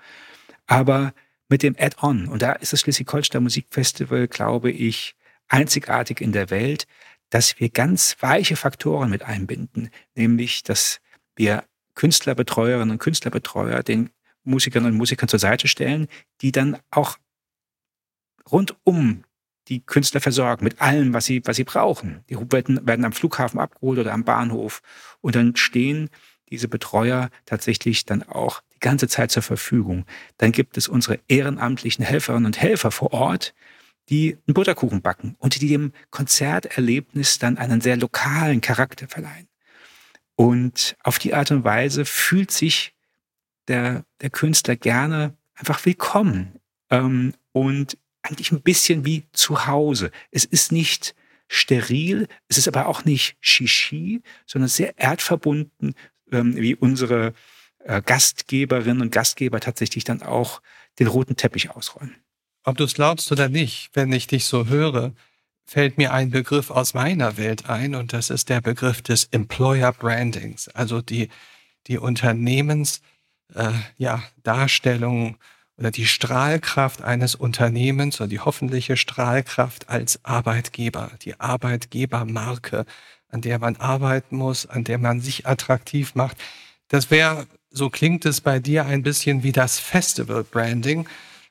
Aber 0.67 1.13
mit 1.49 1.63
dem 1.63 1.75
Add-on, 1.79 2.27
und 2.27 2.41
da 2.41 2.53
ist 2.53 2.73
das 2.73 2.81
Schleswig-Holstein 2.81 3.43
Musikfestival, 3.43 4.27
glaube 4.27 4.69
ich, 4.69 5.15
einzigartig 5.47 6.19
in 6.19 6.33
der 6.33 6.49
Welt, 6.49 6.87
dass 7.29 7.59
wir 7.59 7.69
ganz 7.69 8.17
weiche 8.19 8.55
Faktoren 8.55 9.09
mit 9.09 9.23
einbinden, 9.23 9.89
nämlich 10.15 10.63
dass 10.63 10.99
wir 11.35 11.63
Künstlerbetreuerinnen 11.95 12.91
und 12.91 12.99
Künstlerbetreuer 12.99 13.81
den 13.83 14.09
Musikerinnen 14.43 14.91
und 14.91 14.97
Musikern 14.97 15.29
zur 15.29 15.39
Seite 15.39 15.67
stellen, 15.67 16.07
die 16.41 16.51
dann 16.51 16.77
auch 16.91 17.17
rundum 18.51 19.23
die 19.69 19.81
Künstler 19.81 20.19
versorgen 20.19 20.63
mit 20.63 20.81
allem, 20.81 21.13
was 21.13 21.25
sie, 21.25 21.41
was 21.45 21.55
sie 21.55 21.63
brauchen. 21.63 22.23
Die 22.29 22.37
werden, 22.51 22.85
werden 22.85 23.05
am 23.05 23.13
Flughafen 23.13 23.59
abgeholt 23.59 23.99
oder 23.99 24.13
am 24.13 24.25
Bahnhof 24.25 24.81
und 25.21 25.35
dann 25.35 25.55
stehen 25.55 26.09
diese 26.49 26.67
Betreuer 26.67 27.29
tatsächlich 27.45 28.05
dann 28.05 28.23
auch 28.23 28.61
die 28.75 28.79
ganze 28.79 29.07
Zeit 29.07 29.31
zur 29.31 29.41
Verfügung. 29.41 30.05
Dann 30.37 30.51
gibt 30.51 30.77
es 30.77 30.87
unsere 30.87 31.19
ehrenamtlichen 31.27 32.03
Helferinnen 32.03 32.45
und 32.45 32.61
Helfer 32.61 32.91
vor 32.91 33.13
Ort, 33.13 33.53
die 34.09 34.37
einen 34.45 34.53
Butterkuchen 34.53 35.01
backen 35.01 35.35
und 35.39 35.59
die 35.59 35.67
dem 35.67 35.93
Konzerterlebnis 36.11 37.39
dann 37.39 37.57
einen 37.57 37.81
sehr 37.81 37.97
lokalen 37.97 38.59
Charakter 38.59 39.07
verleihen. 39.07 39.47
Und 40.35 40.97
auf 41.03 41.19
die 41.19 41.33
Art 41.33 41.51
und 41.51 41.63
Weise 41.63 42.05
fühlt 42.05 42.51
sich 42.51 42.93
der, 43.67 44.05
der 44.21 44.29
Künstler 44.29 44.75
gerne 44.75 45.35
einfach 45.55 45.85
willkommen 45.85 46.59
ähm, 46.89 47.33
und 47.51 47.97
eigentlich 48.21 48.51
ein 48.51 48.61
bisschen 48.61 49.05
wie 49.05 49.25
zu 49.33 49.67
Hause. 49.67 50.11
Es 50.31 50.45
ist 50.45 50.71
nicht 50.71 51.15
steril, 51.47 52.27
es 52.47 52.57
ist 52.57 52.67
aber 52.67 52.87
auch 52.87 53.05
nicht 53.05 53.37
Shishi, 53.41 54.21
sondern 54.45 54.69
sehr 54.69 54.97
erdverbunden, 54.97 55.95
ähm, 56.31 56.55
wie 56.55 56.75
unsere 56.75 57.33
äh, 57.79 58.01
Gastgeberinnen 58.01 59.01
und 59.01 59.11
Gastgeber 59.11 59.59
tatsächlich 59.59 60.03
dann 60.03 60.21
auch 60.21 60.61
den 60.99 61.07
roten 61.07 61.35
Teppich 61.35 61.69
ausrollen. 61.71 62.15
Ob 62.63 62.77
du 62.77 62.85
es 62.85 62.93
glaubst 62.93 63.31
oder 63.31 63.49
nicht, 63.49 63.89
wenn 63.93 64.11
ich 64.13 64.27
dich 64.27 64.45
so 64.45 64.67
höre, 64.67 65.13
fällt 65.65 65.97
mir 65.97 66.13
ein 66.13 66.29
Begriff 66.29 66.71
aus 66.71 66.93
meiner 66.93 67.37
Welt 67.37 67.69
ein 67.69 67.95
und 67.95 68.13
das 68.13 68.29
ist 68.29 68.49
der 68.49 68.61
Begriff 68.61 69.01
des 69.01 69.25
Employer 69.25 69.91
Brandings, 69.91 70.69
also 70.69 71.01
die, 71.01 71.29
die 71.87 71.97
Unternehmens, 71.97 73.01
äh, 73.55 73.71
ja, 73.97 74.23
Darstellung 74.43 75.37
oder 75.77 75.91
die 75.91 76.05
Strahlkraft 76.05 77.01
eines 77.01 77.35
Unternehmens 77.35 78.19
oder 78.21 78.27
die 78.27 78.39
hoffentliche 78.39 78.97
Strahlkraft 78.97 79.89
als 79.89 80.23
Arbeitgeber, 80.23 81.11
die 81.21 81.39
Arbeitgebermarke, 81.39 82.85
an 83.29 83.41
der 83.41 83.59
man 83.59 83.75
arbeiten 83.77 84.37
muss, 84.37 84.65
an 84.65 84.83
der 84.83 84.99
man 84.99 85.19
sich 85.19 85.47
attraktiv 85.47 86.15
macht. 86.15 86.37
Das 86.89 87.09
wäre, 87.09 87.47
so 87.71 87.89
klingt 87.89 88.25
es 88.25 88.41
bei 88.41 88.59
dir 88.59 88.85
ein 88.85 89.01
bisschen 89.01 89.41
wie 89.41 89.51
das 89.51 89.79
Festival 89.79 90.43
Branding, 90.43 91.07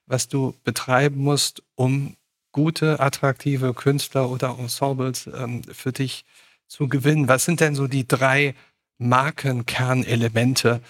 was 0.06 0.28
du 0.28 0.54
betreiben 0.62 1.20
musst, 1.20 1.62
um 1.74 2.16
gute, 2.52 3.00
attraktive 3.00 3.74
Künstler 3.74 4.30
oder 4.30 4.56
Ensembles 4.58 5.26
ähm, 5.26 5.62
für 5.64 5.92
dich 5.92 6.24
zu 6.68 6.88
gewinnen. 6.88 7.28
Was 7.28 7.44
sind 7.44 7.60
denn 7.60 7.74
so 7.74 7.88
die 7.88 8.06
drei 8.06 8.54
Markenkernelemente 8.98 10.80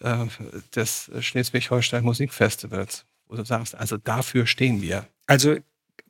äh, 0.00 0.26
des 0.74 1.10
Schleswig-Holstein 1.20 2.04
Musikfestivals, 2.04 3.04
wo 3.28 3.36
du 3.36 3.44
sagst, 3.44 3.74
also 3.74 3.96
dafür 3.96 4.46
stehen 4.46 4.82
wir? 4.82 5.06
Also 5.26 5.56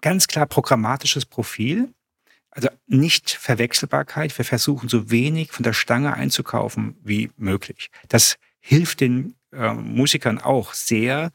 ganz 0.00 0.28
klar 0.28 0.46
programmatisches 0.46 1.26
Profil. 1.26 1.92
Also 2.50 2.68
nicht 2.86 3.30
Verwechselbarkeit. 3.30 4.36
Wir 4.36 4.44
versuchen 4.44 4.88
so 4.88 5.10
wenig 5.10 5.52
von 5.52 5.62
der 5.62 5.72
Stange 5.74 6.14
einzukaufen 6.14 6.96
wie 7.04 7.30
möglich. 7.36 7.90
Das 8.08 8.36
hilft 8.60 9.00
den 9.00 9.34
äh, 9.52 9.72
Musikern 9.72 10.38
auch 10.38 10.72
sehr, 10.72 11.30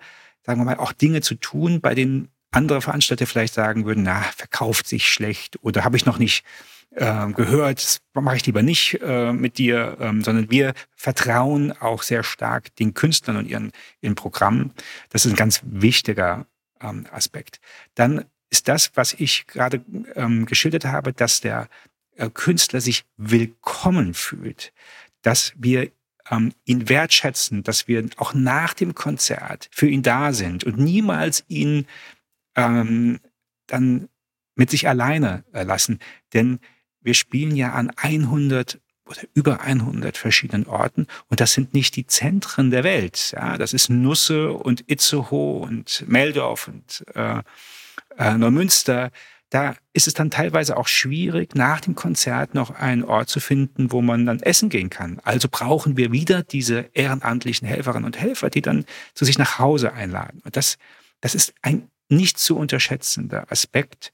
sagen 0.45 0.59
wir 0.59 0.65
mal, 0.65 0.77
auch 0.77 0.91
Dinge 0.91 1.21
zu 1.21 1.35
tun, 1.35 1.81
bei 1.81 1.95
denen 1.95 2.29
andere 2.51 2.81
Veranstalter 2.81 3.25
vielleicht 3.25 3.53
sagen 3.53 3.85
würden, 3.85 4.03
na, 4.03 4.21
verkauft 4.21 4.87
sich 4.87 5.07
schlecht 5.11 5.57
oder 5.63 5.83
habe 5.83 5.97
ich 5.97 6.05
noch 6.05 6.19
nicht 6.19 6.43
äh, 6.95 7.31
gehört, 7.33 8.01
mache 8.13 8.35
ich 8.35 8.45
lieber 8.45 8.61
nicht 8.61 8.99
äh, 9.01 9.33
mit 9.33 9.57
dir, 9.57 9.97
ähm, 9.99 10.23
sondern 10.23 10.49
wir 10.51 10.73
vertrauen 10.95 11.71
auch 11.71 12.03
sehr 12.03 12.23
stark 12.23 12.75
den 12.75 12.93
Künstlern 12.93 13.37
und 13.37 13.47
ihren, 13.47 13.71
ihren 14.01 14.15
Programmen. 14.15 14.71
Das 15.09 15.25
ist 15.25 15.31
ein 15.31 15.37
ganz 15.37 15.61
wichtiger 15.63 16.45
ähm, 16.81 17.05
Aspekt. 17.11 17.59
Dann 17.95 18.25
ist 18.49 18.67
das, 18.67 18.91
was 18.95 19.13
ich 19.13 19.47
gerade 19.47 19.83
ähm, 20.15 20.45
geschildert 20.45 20.85
habe, 20.85 21.13
dass 21.13 21.41
der 21.41 21.67
äh, 22.15 22.29
Künstler 22.29 22.81
sich 22.81 23.05
willkommen 23.17 24.13
fühlt, 24.13 24.73
dass 25.23 25.53
wir 25.55 25.91
ähm, 26.29 26.53
ihn 26.65 26.89
wertschätzen, 26.89 27.63
dass 27.63 27.87
wir 27.87 28.07
auch 28.17 28.33
nach 28.33 28.73
dem 28.73 28.93
Konzert 28.93 29.69
für 29.71 29.87
ihn 29.87 30.03
da 30.03 30.33
sind 30.33 30.63
und 30.63 30.77
niemals 30.77 31.43
ihn 31.47 31.87
ähm, 32.55 33.19
dann 33.67 34.09
mit 34.55 34.69
sich 34.69 34.87
alleine 34.87 35.43
äh, 35.53 35.63
lassen. 35.63 35.99
Denn 36.33 36.59
wir 37.03 37.13
spielen 37.13 37.55
ja 37.55 37.73
an 37.73 37.91
100 37.95 38.79
oder 39.05 39.21
über 39.33 39.61
100 39.61 40.17
verschiedenen 40.17 40.65
Orten 40.65 41.07
und 41.27 41.39
das 41.39 41.53
sind 41.53 41.73
nicht 41.73 41.95
die 41.95 42.07
Zentren 42.07 42.71
der 42.71 42.83
Welt. 42.83 43.33
Ja, 43.35 43.57
das 43.57 43.73
ist 43.73 43.89
Nusse 43.89 44.53
und 44.53 44.89
Itzehoe 44.89 45.59
und 45.61 46.05
Meldorf 46.07 46.69
und 46.69 47.03
äh, 47.13 47.41
äh, 48.17 48.37
Neumünster 48.37 49.11
da 49.53 49.75
ist 49.93 50.07
es 50.07 50.15
dann 50.15 50.31
teilweise 50.31 50.77
auch 50.77 50.87
schwierig, 50.87 51.53
nach 51.53 51.79
dem 51.79 51.93
Konzert 51.93 52.55
noch 52.55 52.71
einen 52.71 53.03
Ort 53.03 53.29
zu 53.29 53.39
finden, 53.39 53.91
wo 53.91 54.01
man 54.01 54.25
dann 54.25 54.39
essen 54.39 54.69
gehen 54.69 54.89
kann. 54.89 55.19
Also 55.23 55.47
brauchen 55.49 55.95
wir 55.95 56.11
wieder 56.11 56.41
diese 56.41 56.89
ehrenamtlichen 56.93 57.67
Helferinnen 57.67 58.05
und 58.05 58.19
Helfer, 58.19 58.49
die 58.49 58.63
dann 58.63 58.85
zu 59.13 59.25
sich 59.25 59.37
nach 59.37 59.59
Hause 59.59 59.93
einladen. 59.93 60.41
Und 60.43 60.57
das, 60.57 60.79
das 61.21 61.35
ist 61.35 61.53
ein 61.61 61.87
nicht 62.09 62.39
zu 62.39 62.57
unterschätzender 62.57 63.45
Aspekt 63.51 64.11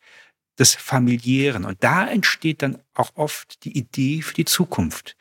des 0.60 0.76
familiären. 0.76 1.66
Und 1.66 1.84
da 1.84 2.08
entsteht 2.08 2.62
dann 2.62 2.80
auch 2.94 3.12
oft 3.16 3.64
die 3.64 3.78
Idee 3.78 4.22
für 4.22 4.34
die 4.34 4.46
Zukunft, 4.46 5.16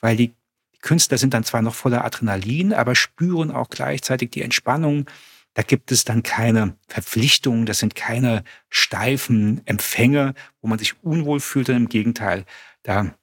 weil 0.00 0.16
die 0.16 0.34
Künstler 0.80 1.18
sind 1.18 1.34
dann 1.34 1.44
zwar 1.44 1.62
noch 1.62 1.74
voller 1.74 2.04
Adrenalin, 2.04 2.72
aber 2.72 2.94
spüren 2.94 3.50
auch 3.50 3.70
gleichzeitig 3.70 4.30
die 4.30 4.42
Entspannung, 4.42 5.06
da 5.54 5.62
gibt 5.62 5.92
es 5.92 6.04
dann 6.04 6.22
keine 6.22 6.76
Verpflichtungen, 6.88 7.64
das 7.64 7.78
sind 7.78 7.94
keine 7.94 8.42
steifen 8.68 9.64
Empfänge, 9.66 10.34
wo 10.60 10.68
man 10.68 10.78
sich 10.78 11.02
unwohl 11.02 11.40
fühlt. 11.40 11.68
Und 11.68 11.76
Im 11.76 11.88
Gegenteil, 11.88 12.44
da 12.82 13.14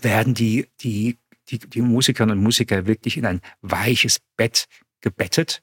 werden 0.00 0.32
die, 0.32 0.68
die, 0.80 1.18
die, 1.48 1.58
die 1.58 1.82
Musikerinnen 1.82 2.38
und 2.38 2.44
Musiker 2.44 2.86
wirklich 2.86 3.16
in 3.16 3.26
ein 3.26 3.40
weiches 3.62 4.20
Bett 4.36 4.66
gebettet. 5.00 5.60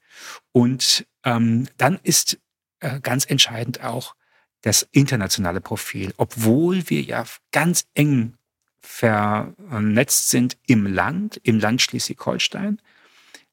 Und 0.51 1.08
ähm, 1.23 1.67
dann 1.77 1.99
ist 2.03 2.38
äh, 2.82 2.99
ganz 2.99 3.25
entscheidend 3.25 3.82
auch 3.82 4.15
das 4.63 4.88
internationale 4.91 5.62
Profil. 5.62 6.13
Obwohl 6.17 6.89
wir 6.89 7.02
ja 7.02 7.26
ganz 7.52 7.86
eng 7.93 8.34
vernetzt 8.82 10.30
sind 10.30 10.58
im 10.65 10.88
Land, 10.88 11.39
im 11.43 11.60
Land 11.60 11.82
Schleswig-Holstein, 11.82 12.82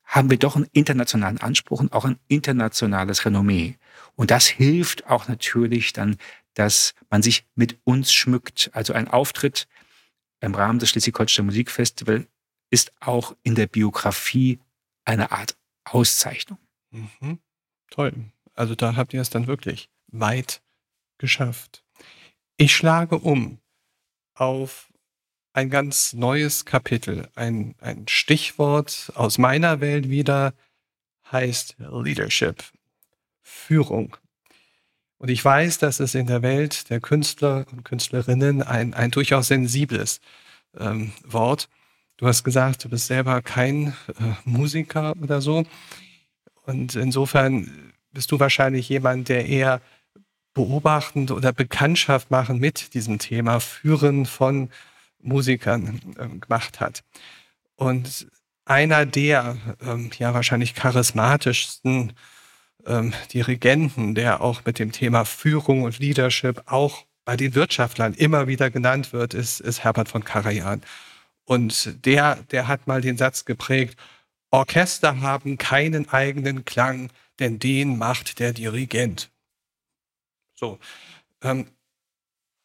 haben 0.05 0.31
wir 0.31 0.39
doch 0.39 0.57
einen 0.57 0.69
internationalen 0.73 1.39
Anspruch 1.39 1.81
und 1.81 1.93
auch 1.93 2.05
ein 2.05 2.19
internationales 2.27 3.25
Renommee. 3.25 3.77
Und 4.17 4.31
das 4.31 4.47
hilft 4.47 5.07
auch 5.07 5.29
natürlich 5.29 5.93
dann, 5.93 6.17
dass 6.55 6.95
man 7.11 7.23
sich 7.23 7.45
mit 7.55 7.79
uns 7.85 8.13
schmückt. 8.13 8.71
Also 8.73 8.93
ein 8.93 9.07
Auftritt 9.07 9.69
im 10.41 10.55
Rahmen 10.55 10.79
des 10.79 10.91
Schleswig-Holstein 10.91 11.47
Musikfestival 11.47 12.27
ist 12.71 12.93
auch 13.01 13.37
in 13.43 13.55
der 13.55 13.67
Biografie 13.67 14.59
eine 15.05 15.33
Art 15.33 15.57
Auszeichnung. 15.85 16.59
Mhm. 16.91 17.39
Toll. 17.91 18.13
Also 18.55 18.75
da 18.75 18.97
habt 18.97 19.13
ihr 19.13 19.21
es 19.21 19.31
dann 19.31 19.47
wirklich 19.47 19.91
weit 20.09 20.61
geschafft. 21.21 21.85
Ich 22.57 22.75
schlage 22.75 23.19
um 23.19 23.61
auf 24.35 24.93
ein 25.53 25.71
ganz 25.71 26.13
neues 26.13 26.65
Kapitel. 26.65 27.29
Ein, 27.37 27.77
ein 27.81 28.09
Stichwort 28.09 29.13
aus 29.15 29.39
meiner 29.39 29.81
Welt 29.81 30.09
wieder 30.09 30.55
heißt 31.31 31.77
Leadership, 31.79 32.65
Führung. 33.41 34.17
Und 35.19 35.29
ich 35.29 35.45
weiß, 35.45 35.79
dass 35.79 36.01
es 36.01 36.15
in 36.15 36.27
der 36.27 36.43
Welt 36.43 36.91
der 36.91 37.01
Künstler 37.01 37.67
und 37.71 37.85
Künstlerinnen 37.85 38.63
ein, 38.63 38.95
ein 38.95 39.11
durchaus 39.11 39.49
sensibles 39.49 40.21
ähm, 40.79 41.13
Wort. 41.25 41.69
Du 42.17 42.27
hast 42.27 42.43
gesagt, 42.43 42.85
du 42.85 42.89
bist 42.89 43.07
selber 43.07 43.43
kein 43.43 43.89
äh, 44.09 44.35
Musiker 44.45 45.15
oder 45.21 45.41
so. 45.41 45.65
Und 46.65 46.95
insofern 46.95 47.93
bist 48.13 48.33
du 48.33 48.41
wahrscheinlich 48.41 48.89
jemand, 48.89 49.29
der 49.29 49.47
eher 49.47 49.81
beobachtend 50.65 51.31
oder 51.31 51.53
Bekanntschaft 51.53 52.31
machen 52.31 52.59
mit 52.59 52.93
diesem 52.93 53.19
Thema 53.19 53.61
Führen 53.61 54.27
von 54.27 54.69
Musikern 55.23 56.01
äh, 56.19 56.29
gemacht 56.39 56.81
hat. 56.81 57.03
Und 57.77 58.27
einer 58.67 59.07
der 59.07 59.57
ähm, 59.83 60.11
ja 60.19 60.35
wahrscheinlich 60.35 60.75
charismatischsten 60.75 62.13
ähm, 62.87 63.13
Dirigenten, 63.33 64.15
der 64.15 64.43
auch 64.43 64.63
mit 64.67 64.79
dem 64.79 64.93
Thema 64.93 65.25
Führung 65.25 65.83
und 65.83 65.99
Leadership 65.99 66.63
auch 66.67 67.05
bei 67.25 67.37
den 67.37 67.55
Wirtschaftlern 67.55 68.15
immer 68.15 68.47
wieder 68.47 68.71
genannt 68.71 69.13
wird, 69.13 69.33
ist, 69.33 69.61
ist 69.61 69.83
Herbert 69.83 70.09
von 70.09 70.25
Karajan. 70.25 70.83
Und 71.45 72.05
der, 72.05 72.37
der 72.51 72.69
hat 72.69 72.87
mal 72.87 73.01
den 73.01 73.17
Satz 73.17 73.45
geprägt, 73.45 73.99
Orchester 74.51 75.21
haben 75.21 75.59
keinen 75.59 76.09
eigenen 76.11 76.65
Klang, 76.65 77.11
denn 77.39 77.59
den 77.59 77.97
macht 77.97 78.41
der 78.41 78.53
Dirigent. 78.53 79.31
So. 80.61 80.79
Ähm, 81.43 81.67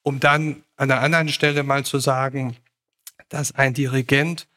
um 0.04 0.20
dann 0.20 0.64
an 0.76 0.90
der 0.90 1.02
anderen 1.02 1.30
Stelle 1.30 1.64
mal 1.64 1.86
zu 1.86 1.98
sagen, 1.98 2.58
dass 3.30 3.54
ein 3.54 3.74
Dirigent 3.74 4.48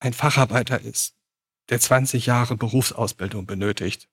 ein 0.00 0.12
Facharbeiter 0.12 0.80
ist, 0.80 1.14
der 1.70 1.80
20 1.80 2.26
Jahre 2.26 2.56
Berufsausbildung 2.56 3.46
benötigt. 3.46 4.08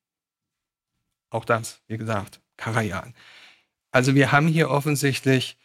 Auch 1.32 1.44
das, 1.44 1.82
wie 1.88 1.98
gesagt, 1.98 2.40
Karajan. 2.56 3.16
Also 3.92 4.14
wir 4.14 4.32
haben 4.32 4.48
hier 4.48 4.70
offensichtlich 4.70 5.58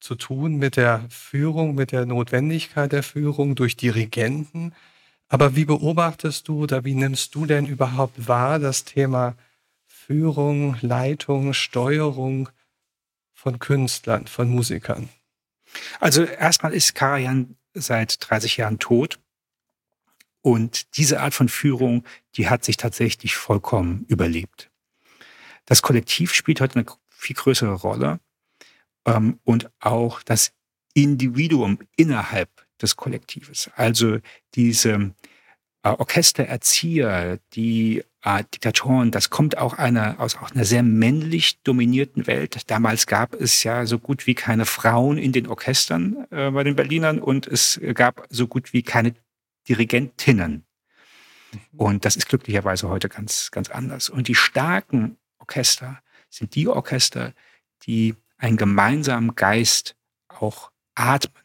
zu 0.00 0.14
tun 0.16 0.56
mit 0.56 0.76
der 0.76 1.06
Führung, 1.08 1.74
mit 1.74 1.90
der 1.92 2.04
Notwendigkeit 2.04 2.92
der 2.92 3.02
Führung 3.02 3.54
durch 3.54 3.76
Dirigenten. 3.76 4.74
Aber 5.28 5.56
wie 5.56 5.64
beobachtest 5.64 6.46
du 6.46 6.64
oder 6.64 6.84
wie 6.84 6.94
nimmst 6.94 7.34
du 7.34 7.46
denn 7.46 7.66
überhaupt 7.66 8.28
wahr 8.28 8.58
das 8.58 8.84
Thema 8.84 9.34
Führung, 10.06 10.76
Leitung, 10.82 11.54
Steuerung 11.54 12.50
von 13.32 13.58
Künstlern, 13.58 14.26
von 14.26 14.50
Musikern? 14.50 15.08
Also 15.98 16.24
erstmal 16.24 16.74
ist 16.74 16.94
Karajan 16.94 17.56
seit 17.72 18.18
30 18.28 18.58
Jahren 18.58 18.78
tot. 18.78 19.18
Und 20.42 20.98
diese 20.98 21.20
Art 21.20 21.32
von 21.32 21.48
Führung, 21.48 22.04
die 22.36 22.50
hat 22.50 22.66
sich 22.66 22.76
tatsächlich 22.76 23.34
vollkommen 23.34 24.04
überlebt. 24.06 24.70
Das 25.64 25.80
Kollektiv 25.80 26.34
spielt 26.34 26.60
heute 26.60 26.80
eine 26.80 26.86
viel 27.08 27.36
größere 27.36 27.72
Rolle 27.72 28.20
ähm, 29.06 29.40
und 29.42 29.70
auch 29.80 30.22
das 30.22 30.52
Individuum 30.92 31.78
innerhalb 31.96 32.50
des 32.78 32.96
Kollektives. 32.96 33.70
Also 33.74 34.18
diese 34.54 35.14
Orchestererzieher, 35.90 37.38
die 37.52 38.02
äh, 38.22 38.44
Diktatoren, 38.54 39.10
das 39.10 39.30
kommt 39.30 39.58
auch 39.58 39.74
einer, 39.74 40.18
aus 40.18 40.36
auch 40.36 40.50
einer 40.50 40.64
sehr 40.64 40.82
männlich 40.82 41.60
dominierten 41.62 42.26
Welt. 42.26 42.70
Damals 42.70 43.06
gab 43.06 43.34
es 43.34 43.62
ja 43.64 43.84
so 43.84 43.98
gut 43.98 44.26
wie 44.26 44.34
keine 44.34 44.64
Frauen 44.64 45.18
in 45.18 45.32
den 45.32 45.46
Orchestern 45.46 46.26
äh, 46.30 46.50
bei 46.50 46.64
den 46.64 46.74
Berlinern 46.74 47.18
und 47.18 47.46
es 47.46 47.80
gab 47.94 48.26
so 48.30 48.46
gut 48.46 48.72
wie 48.72 48.82
keine 48.82 49.14
Dirigentinnen. 49.68 50.64
Mhm. 51.52 51.60
Und 51.78 52.04
das 52.04 52.16
ist 52.16 52.28
glücklicherweise 52.28 52.88
heute 52.88 53.08
ganz, 53.08 53.50
ganz 53.50 53.68
anders. 53.70 54.08
Und 54.08 54.28
die 54.28 54.34
starken 54.34 55.18
Orchester 55.38 56.00
sind 56.30 56.54
die 56.54 56.68
Orchester, 56.68 57.34
die 57.86 58.14
einen 58.38 58.56
gemeinsamen 58.56 59.34
Geist 59.34 59.96
auch 60.28 60.70
atmen, 60.94 61.44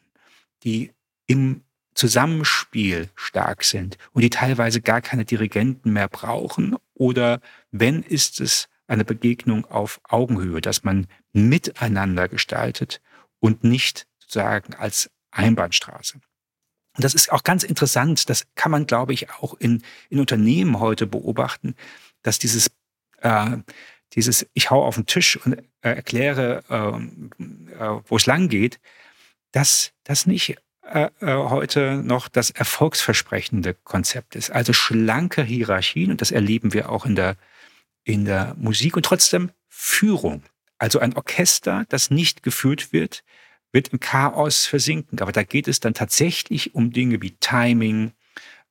die 0.64 0.92
im 1.26 1.62
Zusammenspiel 2.00 3.10
stark 3.14 3.62
sind 3.62 3.98
und 4.12 4.22
die 4.22 4.30
teilweise 4.30 4.80
gar 4.80 5.02
keine 5.02 5.26
Dirigenten 5.26 5.92
mehr 5.92 6.08
brauchen 6.08 6.76
oder 6.94 7.42
wenn 7.72 8.02
ist 8.02 8.40
es 8.40 8.70
eine 8.86 9.04
Begegnung 9.04 9.66
auf 9.66 10.00
Augenhöhe, 10.08 10.62
dass 10.62 10.82
man 10.82 11.08
miteinander 11.34 12.26
gestaltet 12.26 13.02
und 13.38 13.64
nicht 13.64 14.06
sozusagen 14.18 14.72
als 14.72 15.10
Einbahnstraße. 15.30 16.22
Und 16.96 17.04
das 17.04 17.12
ist 17.12 17.30
auch 17.30 17.42
ganz 17.42 17.64
interessant, 17.64 18.30
das 18.30 18.46
kann 18.54 18.72
man, 18.72 18.86
glaube 18.86 19.12
ich, 19.12 19.28
auch 19.32 19.52
in, 19.60 19.82
in 20.08 20.20
Unternehmen 20.20 20.80
heute 20.80 21.06
beobachten, 21.06 21.74
dass 22.22 22.38
dieses, 22.38 22.70
äh, 23.18 23.58
dieses 24.14 24.46
ich 24.54 24.70
hau 24.70 24.86
auf 24.86 24.94
den 24.94 25.04
Tisch 25.04 25.36
und 25.36 25.52
äh, 25.52 25.62
erkläre, 25.82 26.64
äh, 26.70 27.44
äh 27.74 28.00
wo 28.06 28.16
es 28.16 28.24
lang 28.24 28.48
geht, 28.48 28.80
dass 29.52 29.92
das 30.04 30.24
nicht 30.24 30.56
äh, 30.90 31.10
äh, 31.20 31.34
heute 31.34 32.02
noch 32.04 32.28
das 32.28 32.50
erfolgsversprechende 32.50 33.74
Konzept 33.74 34.34
ist. 34.34 34.50
Also 34.50 34.72
schlanke 34.72 35.42
Hierarchien, 35.42 36.10
und 36.10 36.20
das 36.20 36.30
erleben 36.32 36.72
wir 36.72 36.90
auch 36.90 37.06
in 37.06 37.14
der, 37.14 37.36
in 38.04 38.24
der 38.24 38.54
Musik, 38.58 38.96
und 38.96 39.04
trotzdem 39.04 39.50
Führung. 39.68 40.42
Also 40.78 40.98
ein 40.98 41.14
Orchester, 41.14 41.84
das 41.88 42.10
nicht 42.10 42.42
geführt 42.42 42.92
wird, 42.92 43.22
wird 43.72 43.88
im 43.88 44.00
Chaos 44.00 44.66
versinken. 44.66 45.20
Aber 45.20 45.32
da 45.32 45.42
geht 45.42 45.68
es 45.68 45.78
dann 45.80 45.94
tatsächlich 45.94 46.74
um 46.74 46.92
Dinge 46.92 47.22
wie 47.22 47.36
Timing 47.38 48.12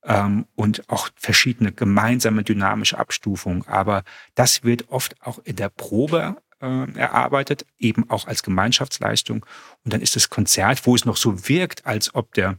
ähm, 0.03 0.45
und 0.55 0.89
auch 0.89 1.09
verschiedene 1.15 1.71
gemeinsame 1.71 2.43
dynamische 2.43 2.97
Abstufungen. 2.97 3.65
Aber 3.67 4.03
das 4.35 4.63
wird 4.63 4.89
oft 4.89 5.15
auch 5.21 5.39
in 5.45 5.55
der 5.55 5.69
Probe 5.69 6.35
äh, 6.61 6.91
erarbeitet, 6.93 7.65
eben 7.77 8.09
auch 8.09 8.27
als 8.27 8.43
Gemeinschaftsleistung. 8.43 9.45
Und 9.83 9.93
dann 9.93 10.01
ist 10.01 10.15
das 10.15 10.29
Konzert, 10.29 10.85
wo 10.85 10.95
es 10.95 11.05
noch 11.05 11.17
so 11.17 11.47
wirkt, 11.47 11.85
als 11.85 12.13
ob 12.15 12.33
der, 12.33 12.57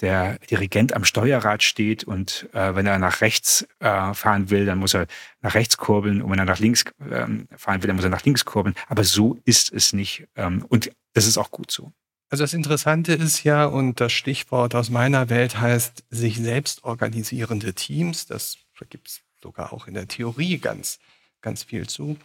der 0.00 0.38
Dirigent 0.50 0.94
am 0.94 1.04
Steuerrad 1.04 1.62
steht 1.62 2.04
und 2.04 2.48
äh, 2.52 2.74
wenn 2.74 2.86
er 2.86 2.98
nach 2.98 3.20
rechts 3.20 3.66
äh, 3.80 4.14
fahren 4.14 4.50
will, 4.50 4.66
dann 4.66 4.78
muss 4.78 4.94
er 4.94 5.06
nach 5.42 5.54
rechts 5.54 5.76
kurbeln 5.76 6.22
und 6.22 6.30
wenn 6.30 6.38
er 6.38 6.44
nach 6.44 6.58
links 6.58 6.84
ähm, 7.10 7.48
fahren 7.56 7.82
will, 7.82 7.88
dann 7.88 7.96
muss 7.96 8.04
er 8.04 8.10
nach 8.10 8.24
links 8.24 8.44
kurbeln. 8.44 8.74
Aber 8.88 9.04
so 9.04 9.38
ist 9.44 9.72
es 9.72 9.92
nicht 9.92 10.26
ähm, 10.36 10.64
und 10.68 10.90
das 11.12 11.26
ist 11.26 11.38
auch 11.38 11.50
gut 11.50 11.70
so. 11.70 11.92
Also 12.30 12.44
das 12.44 12.54
Interessante 12.54 13.12
ist 13.12 13.42
ja, 13.42 13.64
und 13.64 14.00
das 14.00 14.12
Stichwort 14.12 14.76
aus 14.76 14.88
meiner 14.88 15.28
Welt 15.30 15.60
heißt 15.60 16.04
sich 16.10 16.38
selbst 16.38 16.84
organisierende 16.84 17.74
Teams. 17.74 18.26
Das 18.26 18.56
gibt 18.88 19.08
es 19.08 19.20
sogar 19.42 19.72
auch 19.72 19.88
in 19.88 19.94
der 19.94 20.06
Theorie 20.06 20.58
ganz, 20.58 21.00
ganz 21.40 21.64
viel 21.64 21.88
zu. 21.88 22.16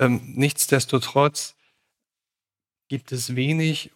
Ähm, 0.00 0.22
nichtsdestotrotz 0.34 1.54
gibt 2.88 3.12
es 3.12 3.36
wenig 3.36 3.92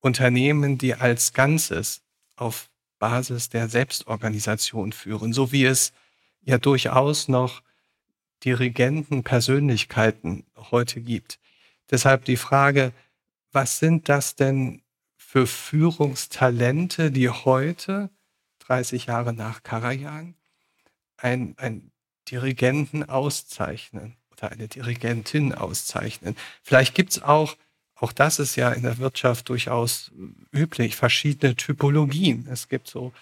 Unternehmen, 0.00 0.78
die 0.78 0.94
als 0.94 1.34
Ganzes 1.34 2.02
auf 2.36 2.70
Basis 2.98 3.50
der 3.50 3.68
Selbstorganisation 3.68 4.92
führen, 4.92 5.34
so 5.34 5.52
wie 5.52 5.66
es 5.66 5.92
ja 6.40 6.56
durchaus 6.56 7.28
noch 7.28 7.62
Dirigenten, 8.44 9.22
Persönlichkeiten 9.22 10.46
heute 10.56 11.02
gibt. 11.02 11.38
Deshalb 11.90 12.24
die 12.24 12.38
Frage, 12.38 12.92
was 13.52 13.78
sind 13.78 14.08
das 14.08 14.34
denn 14.34 14.82
für 15.16 15.46
Führungstalente, 15.46 17.10
die 17.10 17.28
heute, 17.28 18.10
30 18.60 19.06
Jahre 19.06 19.34
nach 19.34 19.62
Karajan, 19.62 20.34
ein, 21.18 21.54
ein 21.58 21.92
Dirigenten 22.30 23.08
auszeichnen? 23.08 24.16
Oder 24.42 24.52
eine 24.52 24.68
Dirigentin 24.68 25.54
auszeichnen. 25.54 26.36
Vielleicht 26.62 26.94
gibt 26.94 27.12
es 27.12 27.22
auch, 27.22 27.56
auch 27.94 28.12
das 28.12 28.38
ist 28.38 28.56
ja 28.56 28.70
in 28.72 28.82
der 28.82 28.98
Wirtschaft 28.98 29.48
durchaus 29.48 30.10
üblich, 30.52 30.96
verschiedene 30.96 31.54
Typologien. 31.54 32.48
Es 32.50 32.68
gibt 32.68 32.88
so, 32.88 33.12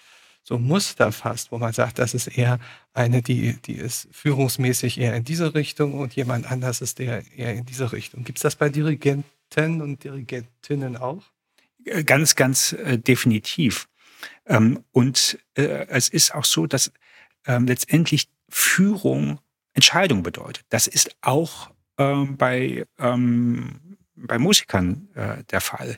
so 0.43 0.57
Muster 0.57 1.11
fast, 1.11 1.51
wo 1.51 1.59
man 1.59 1.73
sagt, 1.73 1.99
das 1.99 2.13
ist 2.13 2.27
eher 2.27 2.59
eine, 2.93 3.21
die, 3.21 3.53
die 3.61 3.75
ist 3.75 4.07
führungsmäßig 4.11 4.99
eher 4.99 5.15
in 5.15 5.23
diese 5.23 5.53
Richtung 5.53 5.93
und 5.93 6.15
jemand 6.15 6.51
anders 6.51 6.81
ist 6.81 6.99
der 6.99 7.23
eher 7.37 7.53
in 7.53 7.65
diese 7.65 7.91
Richtung. 7.91 8.23
Gibt 8.23 8.39
es 8.39 8.43
das 8.43 8.55
bei 8.55 8.69
Dirigenten 8.69 9.81
und 9.81 10.03
Dirigentinnen 10.03 10.97
auch? 10.97 11.23
Äh, 11.85 12.03
ganz, 12.03 12.35
ganz 12.35 12.73
äh, 12.73 12.97
definitiv. 12.97 13.87
Ähm, 14.47 14.83
und 14.91 15.37
äh, 15.55 15.87
es 15.87 16.09
ist 16.09 16.33
auch 16.33 16.45
so, 16.45 16.65
dass 16.65 16.91
ähm, 17.45 17.67
letztendlich 17.67 18.27
Führung 18.49 19.39
Entscheidung 19.73 20.23
bedeutet. 20.23 20.65
Das 20.69 20.87
ist 20.87 21.15
auch 21.21 21.71
ähm, 21.97 22.37
bei, 22.37 22.85
ähm, 22.99 23.97
bei 24.15 24.37
Musikern 24.39 25.07
äh, 25.15 25.43
der 25.45 25.61
Fall. 25.61 25.97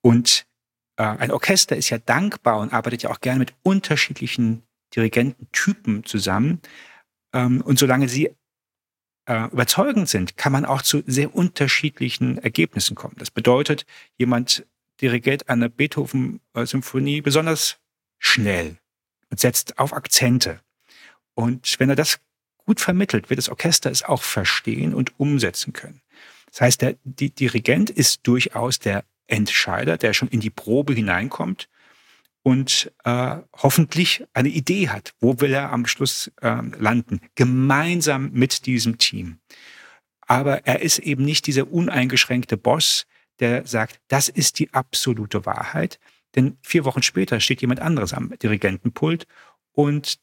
Und 0.00 0.46
äh, 0.96 1.02
ein 1.02 1.30
Orchester 1.30 1.76
ist 1.76 1.90
ja 1.90 1.98
dankbar 1.98 2.58
und 2.58 2.72
arbeitet 2.72 3.02
ja 3.02 3.10
auch 3.10 3.20
gerne 3.20 3.38
mit 3.38 3.54
unterschiedlichen 3.62 4.62
Dirigententypen 4.94 6.04
zusammen. 6.04 6.60
Ähm, 7.32 7.60
und 7.62 7.78
solange 7.78 8.08
sie 8.08 8.34
äh, 9.26 9.46
überzeugend 9.50 10.08
sind, 10.08 10.36
kann 10.36 10.52
man 10.52 10.64
auch 10.64 10.82
zu 10.82 11.02
sehr 11.06 11.34
unterschiedlichen 11.34 12.38
Ergebnissen 12.38 12.94
kommen. 12.94 13.14
Das 13.18 13.30
bedeutet, 13.30 13.86
jemand 14.18 14.66
dirigiert 15.00 15.48
eine 15.48 15.70
Beethoven-Symphonie 15.70 17.22
besonders 17.22 17.78
schnell 18.18 18.76
und 19.30 19.40
setzt 19.40 19.78
auf 19.78 19.92
Akzente. 19.92 20.60
Und 21.34 21.78
wenn 21.78 21.88
er 21.88 21.96
das 21.96 22.20
gut 22.64 22.80
vermittelt, 22.80 23.30
wird 23.30 23.38
das 23.38 23.48
Orchester 23.48 23.90
es 23.90 24.02
auch 24.02 24.22
verstehen 24.22 24.94
und 24.94 25.18
umsetzen 25.18 25.72
können. 25.72 26.00
Das 26.50 26.60
heißt, 26.60 26.82
der 26.82 26.96
Dirigent 27.04 27.90
ist 27.90 28.26
durchaus 28.26 28.78
der 28.78 29.04
Entscheider, 29.26 29.96
der 29.96 30.12
schon 30.12 30.28
in 30.28 30.40
die 30.40 30.50
Probe 30.50 30.94
hineinkommt 30.94 31.68
und 32.42 32.90
äh, 33.04 33.36
hoffentlich 33.56 34.24
eine 34.32 34.48
Idee 34.48 34.88
hat, 34.88 35.14
wo 35.20 35.40
will 35.40 35.52
er 35.52 35.72
am 35.72 35.86
Schluss 35.86 36.30
äh, 36.40 36.62
landen, 36.78 37.20
gemeinsam 37.34 38.30
mit 38.32 38.66
diesem 38.66 38.98
Team. 38.98 39.38
Aber 40.26 40.66
er 40.66 40.80
ist 40.80 40.98
eben 41.00 41.24
nicht 41.24 41.46
dieser 41.46 41.70
uneingeschränkte 41.70 42.56
Boss, 42.56 43.06
der 43.40 43.66
sagt, 43.66 44.00
das 44.08 44.28
ist 44.28 44.58
die 44.58 44.72
absolute 44.72 45.44
Wahrheit. 45.46 45.98
Denn 46.36 46.56
vier 46.62 46.84
Wochen 46.84 47.02
später 47.02 47.40
steht 47.40 47.60
jemand 47.60 47.80
anderes 47.80 48.12
am 48.12 48.32
Dirigentenpult 48.38 49.26
und 49.72 50.18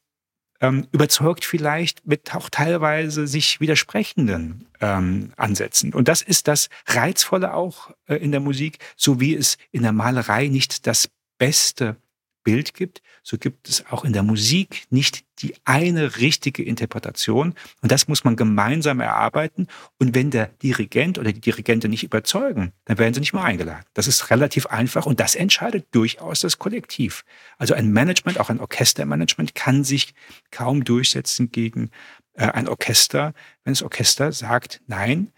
ähm, 0.61 0.87
überzeugt 0.91 1.45
vielleicht 1.45 2.05
mit 2.07 2.33
auch 2.35 2.49
teilweise 2.49 3.27
sich 3.27 3.59
widersprechenden 3.59 4.67
ähm, 4.81 5.31
Ansätzen. 5.37 5.93
Und 5.93 6.07
das 6.07 6.21
ist 6.21 6.47
das 6.47 6.69
Reizvolle 6.87 7.53
auch 7.53 7.91
äh, 8.07 8.15
in 8.15 8.31
der 8.31 8.41
Musik, 8.41 8.79
so 8.95 9.19
wie 9.19 9.35
es 9.35 9.57
in 9.71 9.83
der 9.83 9.91
Malerei 9.93 10.47
nicht 10.47 10.87
das 10.87 11.09
beste 11.37 11.97
Bild 12.47 12.73
gibt, 12.73 13.01
so 13.23 13.37
gibt 13.37 13.67
es 13.67 13.85
auch 13.91 14.05
in 14.05 14.13
der 14.13 14.23
Musik 14.23 14.85
nicht 14.89 15.25
die 15.39 15.53
eine 15.65 16.15
richtige 16.15 16.63
Interpretation. 16.63 17.53
Und 17.81 17.91
das 17.91 18.07
muss 18.07 18.23
man 18.23 18.37
gemeinsam 18.37 19.01
erarbeiten. 19.01 19.67
Und 19.99 20.15
wenn 20.15 20.31
der 20.31 20.45
Dirigent 20.63 21.17
oder 21.17 21.33
die 21.33 21.41
Dirigente 21.41 21.89
nicht 21.89 22.05
überzeugen, 22.05 22.71
dann 22.85 22.99
werden 22.99 23.13
sie 23.13 23.19
nicht 23.19 23.33
mehr 23.33 23.43
eingeladen. 23.43 23.83
Das 23.93 24.07
ist 24.07 24.29
relativ 24.31 24.67
einfach 24.67 25.05
und 25.05 25.19
das 25.19 25.35
entscheidet 25.35 25.87
durchaus 25.91 26.39
das 26.39 26.57
Kollektiv. 26.57 27.25
Also 27.57 27.73
ein 27.73 27.91
Management, 27.91 28.39
auch 28.39 28.49
ein 28.49 28.61
Orchestermanagement, 28.61 29.53
kann 29.53 29.83
sich 29.83 30.13
kaum 30.49 30.85
durchsetzen 30.85 31.51
gegen 31.51 31.89
äh, 32.35 32.45
ein 32.45 32.69
Orchester, 32.69 33.33
wenn 33.65 33.73
das 33.73 33.83
Orchester 33.83 34.31
sagt, 34.31 34.79
nein, 34.87 35.33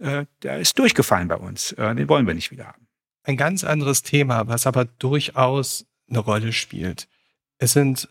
äh, 0.00 0.26
der 0.42 0.60
ist 0.60 0.78
durchgefallen 0.78 1.28
bei 1.28 1.36
uns, 1.36 1.72
äh, 1.72 1.94
den 1.94 2.10
wollen 2.10 2.26
wir 2.26 2.34
nicht 2.34 2.50
wieder 2.50 2.66
haben. 2.66 2.86
Ein 3.22 3.38
ganz 3.38 3.64
anderes 3.64 4.02
Thema, 4.02 4.48
was 4.48 4.66
aber 4.66 4.84
durchaus 4.84 5.86
eine 6.08 6.18
Rolle 6.18 6.52
spielt. 6.52 7.08
Es 7.58 7.72
sind 7.72 8.08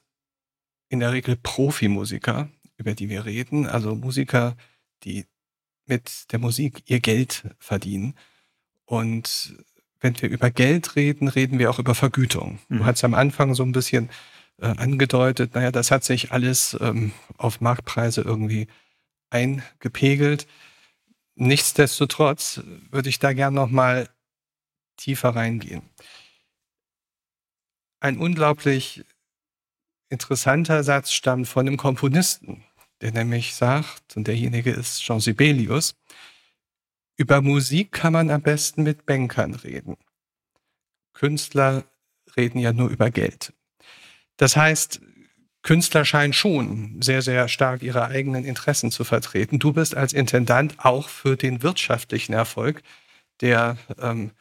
in 0.89 0.99
der 0.99 1.11
Regel 1.11 1.35
Profimusiker, 1.35 2.49
über 2.77 2.93
die 2.93 3.09
wir 3.09 3.25
reden, 3.25 3.67
also 3.67 3.95
Musiker, 3.95 4.55
die 5.03 5.25
mit 5.85 6.31
der 6.31 6.39
Musik 6.39 6.83
ihr 6.87 6.99
Geld 6.99 7.43
verdienen. 7.59 8.15
Und 8.85 9.55
wenn 9.99 10.19
wir 10.21 10.29
über 10.29 10.51
Geld 10.51 10.95
reden, 10.95 11.27
reden 11.27 11.59
wir 11.59 11.69
auch 11.69 11.79
über 11.79 11.95
Vergütung. 11.95 12.59
Mhm. 12.67 12.77
Du 12.79 12.85
hast 12.85 13.03
am 13.03 13.13
Anfang 13.13 13.55
so 13.55 13.63
ein 13.63 13.71
bisschen 13.71 14.09
äh, 14.59 14.67
angedeutet, 14.67 15.55
naja, 15.55 15.71
das 15.71 15.91
hat 15.91 16.03
sich 16.03 16.31
alles 16.31 16.77
ähm, 16.79 17.11
auf 17.37 17.61
Marktpreise 17.61 18.21
irgendwie 18.21 18.67
eingepegelt. 19.29 20.47
Nichtsdestotrotz 21.35 22.61
würde 22.89 23.09
ich 23.09 23.19
da 23.19 23.33
gern 23.33 23.53
noch 23.53 23.69
mal 23.69 24.09
tiefer 24.97 25.29
reingehen 25.29 25.81
ein 28.05 28.17
unglaublich 28.17 29.03
interessanter 30.09 30.83
Satz 30.83 31.11
stammt 31.11 31.47
von 31.47 31.67
einem 31.67 31.77
Komponisten, 31.77 32.63
der 33.01 33.11
nämlich 33.11 33.55
sagt, 33.55 34.15
und 34.15 34.27
derjenige 34.27 34.69
ist 34.69 35.01
Jean 35.01 35.19
Sibelius, 35.19 35.95
über 37.17 37.41
Musik 37.41 37.91
kann 37.91 38.13
man 38.13 38.29
am 38.29 38.41
besten 38.41 38.83
mit 38.83 39.07
Bankern 39.07 39.55
reden. 39.55 39.97
Künstler 41.13 41.83
reden 42.37 42.59
ja 42.59 42.73
nur 42.73 42.89
über 42.89 43.09
Geld. 43.09 43.53
Das 44.37 44.55
heißt, 44.55 45.01
Künstler 45.63 46.05
scheinen 46.05 46.33
schon 46.33 47.01
sehr, 47.01 47.23
sehr 47.23 47.47
stark 47.47 47.81
ihre 47.81 48.05
eigenen 48.05 48.45
Interessen 48.45 48.91
zu 48.91 49.03
vertreten. 49.03 49.57
Du 49.57 49.73
bist 49.73 49.95
als 49.95 50.13
Intendant 50.13 50.75
auch 50.85 51.09
für 51.09 51.37
den 51.37 51.63
wirtschaftlichen 51.63 52.33
Erfolg 52.33 52.83
der 53.41 53.77
ähm, 53.99 54.31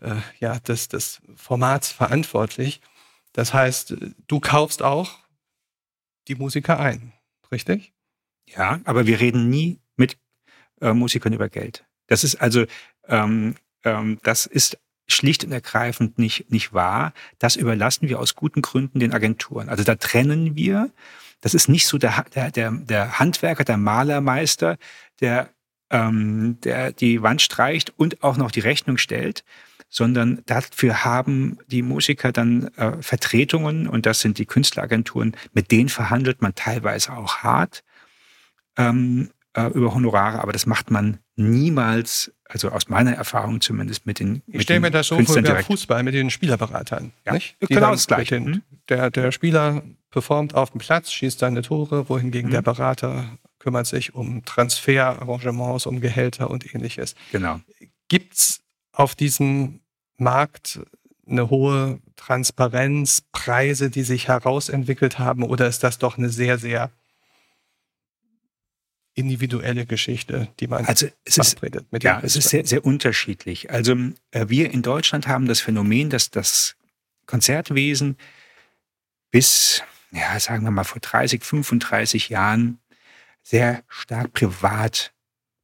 äh, 0.00 0.16
ja, 0.40 0.58
des, 0.60 0.88
des 0.88 1.20
Formats 1.36 1.90
verantwortlich. 1.90 2.80
Das 3.32 3.54
heißt, 3.54 3.96
du 4.26 4.40
kaufst 4.40 4.82
auch 4.82 5.18
die 6.28 6.34
Musiker 6.34 6.78
ein, 6.78 7.12
richtig? 7.50 7.92
Ja, 8.46 8.80
aber 8.84 9.06
wir 9.06 9.20
reden 9.20 9.48
nie 9.48 9.80
mit 9.96 10.18
äh, 10.80 10.92
Musikern 10.92 11.32
über 11.32 11.48
Geld. 11.48 11.84
Das 12.06 12.24
ist 12.24 12.36
also, 12.36 12.64
ähm, 13.06 13.56
ähm, 13.84 14.18
das 14.22 14.46
ist 14.46 14.78
schlicht 15.08 15.44
und 15.44 15.52
ergreifend 15.52 16.18
nicht, 16.18 16.50
nicht 16.50 16.72
wahr. 16.72 17.12
Das 17.38 17.56
überlassen 17.56 18.08
wir 18.08 18.18
aus 18.18 18.34
guten 18.34 18.62
Gründen 18.62 19.00
den 19.00 19.14
Agenturen. 19.14 19.68
Also 19.68 19.84
da 19.84 19.94
trennen 19.94 20.54
wir. 20.54 20.90
Das 21.40 21.54
ist 21.54 21.68
nicht 21.68 21.86
so 21.86 21.98
der, 21.98 22.24
der, 22.34 22.50
der, 22.50 22.72
der 22.72 23.18
Handwerker, 23.18 23.64
der 23.64 23.76
Malermeister, 23.76 24.76
der, 25.20 25.50
ähm, 25.90 26.58
der 26.62 26.92
die 26.92 27.22
Wand 27.22 27.40
streicht 27.40 27.92
und 27.96 28.22
auch 28.22 28.36
noch 28.36 28.50
die 28.50 28.60
Rechnung 28.60 28.98
stellt, 28.98 29.44
sondern 29.88 30.42
dafür 30.46 31.04
haben 31.04 31.58
die 31.66 31.82
Musiker 31.82 32.32
dann 32.32 32.68
äh, 32.76 33.00
Vertretungen 33.00 33.88
und 33.88 34.06
das 34.06 34.20
sind 34.20 34.38
die 34.38 34.46
Künstleragenturen, 34.46 35.36
mit 35.52 35.70
denen 35.70 35.88
verhandelt 35.88 36.42
man 36.42 36.54
teilweise 36.54 37.12
auch 37.12 37.38
hart 37.38 37.84
ähm, 38.76 39.30
äh, 39.54 39.66
über 39.68 39.94
Honorare, 39.94 40.40
aber 40.42 40.52
das 40.52 40.66
macht 40.66 40.90
man 40.90 41.18
niemals, 41.36 42.32
also 42.44 42.70
aus 42.70 42.88
meiner 42.88 43.12
Erfahrung 43.12 43.60
zumindest 43.60 44.06
mit 44.06 44.20
den 44.20 44.42
Ich 44.46 44.62
stelle 44.62 44.80
mir 44.80 44.90
das 44.90 45.08
so 45.08 45.18
vor 45.22 45.36
wie 45.36 45.62
Fußball 45.62 46.02
mit 46.02 46.14
den 46.14 46.30
Spielerberatern. 46.30 47.12
Ja, 47.24 47.32
nicht? 47.32 47.56
Die 47.62 47.66
genau 47.66 47.92
das 47.92 48.06
gleiche. 48.06 48.36
Den, 48.36 48.44
mhm. 48.44 48.62
der, 48.88 49.10
der 49.10 49.32
Spieler 49.32 49.82
performt 50.10 50.54
auf 50.54 50.70
dem 50.70 50.80
Platz, 50.80 51.12
schießt 51.12 51.38
seine 51.38 51.62
Tore, 51.62 52.08
wohingegen 52.08 52.48
mhm. 52.48 52.54
der 52.54 52.62
Berater 52.62 53.38
kümmert 53.58 53.86
sich 53.86 54.14
um 54.14 54.44
Transferarrangements, 54.44 55.86
um 55.86 56.00
Gehälter 56.00 56.50
und 56.50 56.74
ähnliches. 56.74 57.14
Genau. 57.32 57.60
Gibt's 58.08 58.60
auf 58.98 59.14
diesem 59.14 59.80
Markt 60.16 60.80
eine 61.26 61.50
hohe 61.50 62.00
Transparenz, 62.16 63.22
Preise, 63.32 63.90
die 63.90 64.02
sich 64.02 64.28
herausentwickelt 64.28 65.18
haben, 65.18 65.44
oder 65.44 65.68
ist 65.68 65.84
das 65.84 65.98
doch 65.98 66.18
eine 66.18 66.30
sehr, 66.30 66.58
sehr 66.58 66.90
individuelle 69.14 69.86
Geschichte, 69.86 70.48
die 70.60 70.66
man 70.66 70.84
also 70.84 71.08
es 71.24 71.38
ist, 71.38 71.62
mit 71.62 72.04
ja, 72.04 72.20
es 72.22 72.36
ist 72.36 72.48
sehr, 72.48 72.64
sehr 72.64 72.84
unterschiedlich. 72.84 73.70
Also 73.70 73.94
äh, 74.30 74.46
wir 74.48 74.70
in 74.70 74.82
Deutschland 74.82 75.26
haben 75.26 75.46
das 75.46 75.60
Phänomen, 75.60 76.08
dass 76.10 76.30
das 76.30 76.76
Konzertwesen 77.26 78.16
bis, 79.30 79.82
ja, 80.12 80.38
sagen 80.38 80.64
wir 80.64 80.70
mal, 80.70 80.84
vor 80.84 81.00
30, 81.00 81.44
35 81.44 82.28
Jahren 82.28 82.78
sehr 83.42 83.82
stark 83.88 84.32
privat 84.32 85.12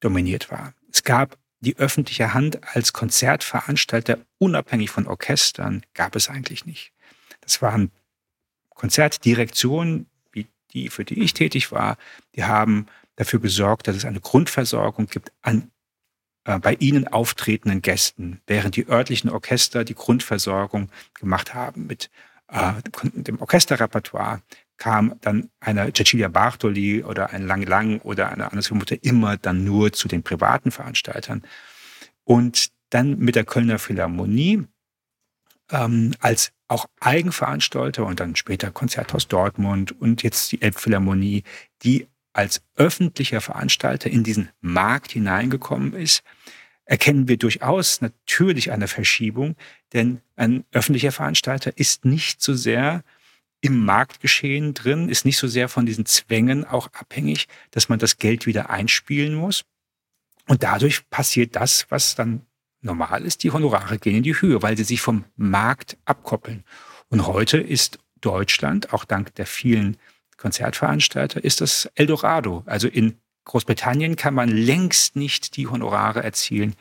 dominiert 0.00 0.50
war. 0.50 0.74
Es 0.92 1.04
gab 1.04 1.38
die 1.64 1.76
öffentliche 1.76 2.34
Hand 2.34 2.60
als 2.74 2.92
Konzertveranstalter 2.92 4.18
unabhängig 4.38 4.90
von 4.90 5.06
Orchestern 5.06 5.82
gab 5.94 6.16
es 6.16 6.28
eigentlich 6.28 6.66
nicht. 6.66 6.92
Das 7.40 7.60
waren 7.62 7.90
Konzertdirektionen, 8.70 10.06
wie 10.32 10.46
die, 10.72 10.88
für 10.88 11.04
die 11.04 11.22
ich 11.22 11.34
tätig 11.34 11.72
war, 11.72 11.96
die 12.34 12.44
haben 12.44 12.86
dafür 13.16 13.40
gesorgt, 13.40 13.88
dass 13.88 13.96
es 13.96 14.04
eine 14.04 14.20
Grundversorgung 14.20 15.06
gibt 15.06 15.32
an 15.42 15.70
äh, 16.44 16.58
bei 16.58 16.74
ihnen 16.74 17.08
auftretenden 17.08 17.82
Gästen, 17.82 18.40
während 18.46 18.76
die 18.76 18.88
örtlichen 18.88 19.30
Orchester 19.30 19.84
die 19.84 19.94
Grundversorgung 19.94 20.90
gemacht 21.14 21.54
haben 21.54 21.86
mit 21.86 22.10
äh, 22.48 22.72
dem 23.14 23.40
Orchesterrepertoire, 23.40 24.42
kam 24.76 25.14
dann 25.20 25.50
eine 25.60 25.92
Cecilia 25.92 26.28
Bartoli 26.28 27.04
oder 27.04 27.30
ein 27.30 27.46
Lang 27.46 27.62
Lang 27.62 28.00
oder 28.00 28.30
eine 28.30 28.50
andere 28.50 28.74
Mutter 28.74 28.96
immer 29.02 29.36
dann 29.36 29.64
nur 29.64 29.92
zu 29.92 30.08
den 30.08 30.22
privaten 30.22 30.70
Veranstaltern. 30.70 31.42
Und 32.24 32.70
dann 32.90 33.18
mit 33.18 33.36
der 33.36 33.44
Kölner 33.44 33.78
Philharmonie 33.78 34.64
ähm, 35.70 36.14
als 36.20 36.52
auch 36.68 36.86
Eigenveranstalter 37.00 38.04
und 38.04 38.20
dann 38.20 38.36
später 38.36 38.70
Konzerthaus 38.70 39.28
Dortmund 39.28 40.00
und 40.00 40.22
jetzt 40.22 40.52
die 40.52 40.62
Elbphilharmonie, 40.62 41.44
die 41.82 42.06
als 42.32 42.62
öffentlicher 42.76 43.40
Veranstalter 43.40 44.10
in 44.10 44.24
diesen 44.24 44.48
Markt 44.60 45.12
hineingekommen 45.12 45.92
ist, 45.94 46.22
erkennen 46.84 47.28
wir 47.28 47.36
durchaus 47.36 48.00
natürlich 48.00 48.72
eine 48.72 48.88
Verschiebung, 48.88 49.56
denn 49.92 50.20
ein 50.36 50.64
öffentlicher 50.72 51.12
Veranstalter 51.12 51.76
ist 51.78 52.04
nicht 52.04 52.42
so 52.42 52.54
sehr 52.54 53.04
im 53.64 53.82
Marktgeschehen 53.82 54.74
drin, 54.74 55.08
ist 55.08 55.24
nicht 55.24 55.38
so 55.38 55.48
sehr 55.48 55.70
von 55.70 55.86
diesen 55.86 56.04
Zwängen 56.04 56.66
auch 56.66 56.88
abhängig, 56.92 57.48
dass 57.70 57.88
man 57.88 57.98
das 57.98 58.18
Geld 58.18 58.44
wieder 58.44 58.68
einspielen 58.68 59.34
muss. 59.34 59.64
Und 60.46 60.62
dadurch 60.62 61.08
passiert 61.08 61.56
das, 61.56 61.86
was 61.88 62.14
dann 62.14 62.42
normal 62.82 63.24
ist. 63.24 63.42
Die 63.42 63.52
Honorare 63.52 63.98
gehen 63.98 64.16
in 64.16 64.22
die 64.22 64.38
Höhe, 64.38 64.60
weil 64.60 64.76
sie 64.76 64.84
sich 64.84 65.00
vom 65.00 65.24
Markt 65.36 65.96
abkoppeln. 66.04 66.62
Und 67.08 67.26
heute 67.26 67.56
ist 67.56 67.98
Deutschland, 68.20 68.92
auch 68.92 69.06
dank 69.06 69.34
der 69.36 69.46
vielen 69.46 69.96
Konzertveranstalter, 70.36 71.42
ist 71.42 71.62
das 71.62 71.90
Eldorado. 71.94 72.64
Also 72.66 72.86
in 72.86 73.16
Großbritannien 73.46 74.16
kann 74.16 74.34
man 74.34 74.50
längst 74.50 75.16
nicht 75.16 75.56
die 75.56 75.68
Honorare 75.68 76.22
erzielen 76.22 76.74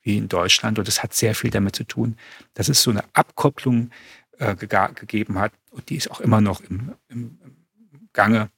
wie 0.00 0.16
in 0.16 0.28
Deutschland. 0.28 0.78
Und 0.78 0.88
das 0.88 1.02
hat 1.02 1.12
sehr 1.12 1.34
viel 1.34 1.50
damit 1.50 1.76
zu 1.76 1.84
tun, 1.84 2.16
dass 2.54 2.70
es 2.70 2.82
so 2.82 2.90
eine 2.90 3.04
Abkopplung 3.12 3.90
äh, 4.40 4.56
gegeben 4.56 5.38
hat. 5.38 5.52
Und 5.70 5.88
die 5.90 5.96
ist 5.96 6.10
auch 6.10 6.20
immer 6.20 6.40
noch 6.40 6.60
im, 6.62 6.94
im 7.08 7.38
Gange 8.12 8.50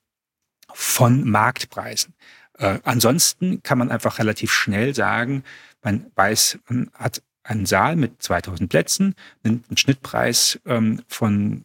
von 0.73 1.29
Marktpreisen. 1.29 2.15
Äh, 2.59 2.79
ansonsten 2.85 3.63
kann 3.63 3.79
man 3.79 3.91
einfach 3.91 4.19
relativ 4.19 4.53
schnell 4.53 4.95
sagen, 4.95 5.45
man 5.83 6.07
weiß, 6.15 6.61
man 6.69 6.91
hat 6.95 7.23
einen 7.43 7.67
Saal 7.67 7.97
mit 7.97 8.23
2000 8.23 8.71
Plätzen, 8.71 9.15
einen, 9.43 9.65
Schnittpreis 9.77 10.61
ähm, 10.65 11.03
von 11.09 11.65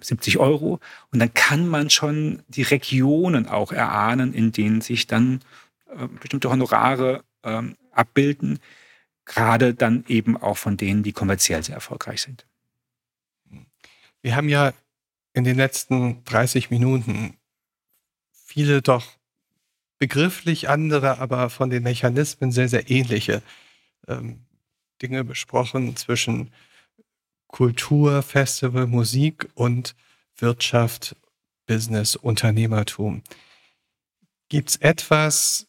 70 0.00 0.38
Euro 0.38 0.80
und 1.10 1.18
dann 1.18 1.34
kann 1.34 1.68
man 1.68 1.90
schon 1.90 2.42
die 2.48 2.62
Regionen 2.62 3.46
auch 3.46 3.72
erahnen, 3.72 4.32
in 4.32 4.52
denen 4.52 4.80
sich 4.80 5.06
dann 5.06 5.40
äh, 5.94 6.08
bestimmte 6.08 6.50
Honorare 6.50 7.22
ähm, 7.44 7.76
abbilden, 7.92 8.58
gerade 9.26 9.74
dann 9.74 10.04
eben 10.08 10.36
auch 10.36 10.56
von 10.56 10.76
denen, 10.76 11.02
die 11.02 11.12
kommerziell 11.12 11.62
sehr 11.62 11.74
erfolgreich 11.74 12.22
sind. 12.22 12.46
Wir 14.22 14.36
haben 14.36 14.48
ja 14.48 14.72
in 15.34 15.44
den 15.44 15.56
letzten 15.56 16.24
30 16.24 16.70
Minuten 16.70 17.36
viele 18.32 18.82
doch 18.82 19.06
begrifflich 19.98 20.68
andere, 20.68 21.18
aber 21.18 21.50
von 21.50 21.70
den 21.70 21.82
Mechanismen 21.82 22.52
sehr, 22.52 22.68
sehr 22.68 22.90
ähnliche 22.90 23.42
ähm, 24.08 24.44
Dinge 25.00 25.24
besprochen 25.24 25.96
zwischen 25.96 26.52
Kultur, 27.48 28.22
Festival, 28.22 28.86
Musik 28.86 29.48
und 29.54 29.94
Wirtschaft, 30.36 31.16
Business, 31.66 32.16
Unternehmertum. 32.16 33.22
Gibt 34.48 34.70
es 34.70 34.76
etwas, 34.76 35.66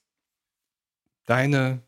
deine 1.25 1.81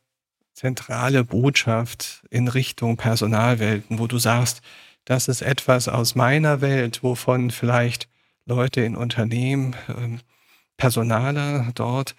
zentrale 0.54 1.24
Botschaft 1.24 2.24
in 2.30 2.48
Richtung 2.48 2.98
Personalwelten, 2.98 4.00
wo 4.00 4.08
du 4.08 4.18
sagst, 4.18 4.62
das 5.06 5.28
ist 5.28 5.42
etwas 5.42 5.88
aus 5.88 6.16
meiner 6.16 6.62
Welt, 6.62 7.04
wovon 7.04 7.52
vielleicht 7.52 8.08
Leute 8.46 8.82
in 8.82 8.96
Unternehmen, 8.96 9.76
ähm, 9.88 10.20
Personaler 10.78 11.72
dort 11.76 12.16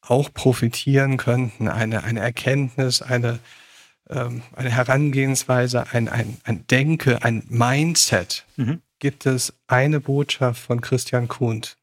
auch 0.00 0.32
profitieren 0.32 1.16
könnten. 1.16 1.68
Eine, 1.68 2.04
eine 2.04 2.20
Erkenntnis, 2.20 3.02
eine, 3.02 3.38
ähm, 4.08 4.42
eine 4.54 4.70
Herangehensweise, 4.70 5.92
ein, 5.92 6.08
ein, 6.08 6.38
ein 6.44 6.66
Denke, 6.68 7.22
ein 7.22 7.44
Mindset. 7.48 8.44
Mhm. 8.56 8.80
Gibt 8.98 9.26
es 9.26 9.52
eine 9.66 10.00
Botschaft 10.00 10.60
von 10.60 10.80
Christian 10.80 11.28
Kuhnt? 11.28 11.76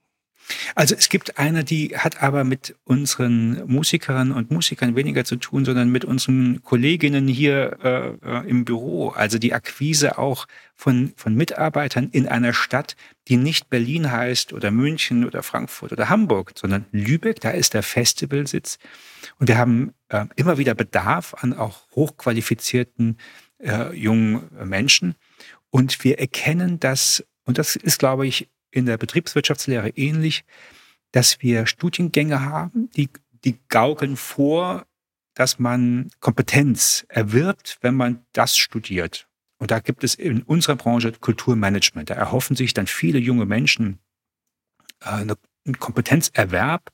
Also 0.76 0.96
es 0.96 1.10
gibt 1.10 1.40
eine, 1.40 1.64
die 1.64 1.98
hat 1.98 2.22
aber 2.22 2.44
mit 2.44 2.76
unseren 2.84 3.66
Musikerinnen 3.66 4.32
und 4.32 4.52
Musikern 4.52 4.96
weniger 4.96 5.26
zu 5.26 5.38
tun, 5.38 5.66
sondern 5.66 5.90
mit 5.90 6.06
unseren 6.06 6.62
Kolleginnen 6.64 7.28
hier 7.28 7.78
äh, 7.84 8.28
äh 8.28 8.50
im 8.50 8.66
Büro. 8.66 9.10
Also 9.10 9.40
die 9.40 9.54
Akquise 9.54 10.18
auch 10.18 10.48
von, 10.76 11.14
von 11.16 11.36
Mitarbeitern 11.36 12.10
in 12.12 12.28
einer 12.28 12.54
Stadt, 12.54 12.96
die 13.28 13.38
nicht 13.38 13.70
Berlin 13.70 14.12
heißt 14.12 14.54
oder 14.54 14.72
München 14.72 15.26
oder 15.26 15.42
Frankfurt 15.42 15.92
oder 15.92 16.10
Hamburg, 16.10 16.52
sondern 16.56 16.86
Lübeck, 16.92 17.40
da 17.40 17.52
ist 17.52 17.74
der 17.74 17.84
Festivalsitz. 17.84 18.78
Und 19.40 19.48
wir 19.48 19.58
haben 19.58 19.94
äh, 20.10 20.26
immer 20.36 20.58
wieder 20.58 20.76
Bedarf 20.76 21.34
an 21.36 21.54
auch 21.54 21.88
hochqualifizierten 21.96 23.18
äh, 23.60 23.94
jungen 23.96 24.50
Menschen. 24.64 25.16
Und 25.72 26.04
wir 26.04 26.20
erkennen 26.20 26.80
das, 26.80 27.26
und 27.46 27.58
das 27.58 27.76
ist, 27.76 28.00
glaube 28.00 28.28
ich, 28.28 28.50
in 28.76 28.86
der 28.86 28.98
Betriebswirtschaftslehre 28.98 29.90
ähnlich, 29.90 30.44
dass 31.12 31.42
wir 31.42 31.66
Studiengänge 31.66 32.42
haben, 32.42 32.90
die, 32.92 33.10
die 33.46 33.58
gaukeln 33.70 34.18
vor, 34.18 34.86
dass 35.34 35.60
man 35.60 36.10
Kompetenz 36.20 37.06
erwirbt, 37.08 37.78
wenn 37.82 37.96
man 37.96 38.26
das 38.34 38.58
studiert. 38.58 39.28
Und 39.58 39.72
da 39.72 39.80
gibt 39.80 40.04
es 40.04 40.16
in 40.16 40.42
unserer 40.44 40.76
Branche 40.76 41.14
Kulturmanagement. 41.14 42.10
Da 42.10 42.16
erhoffen 42.16 42.58
sich 42.58 42.74
dann 42.74 42.88
viele 42.88 43.18
junge 43.18 43.46
Menschen 43.46 44.00
äh, 45.02 45.08
einen 45.08 45.80
Kompetenzerwerb. 45.80 46.92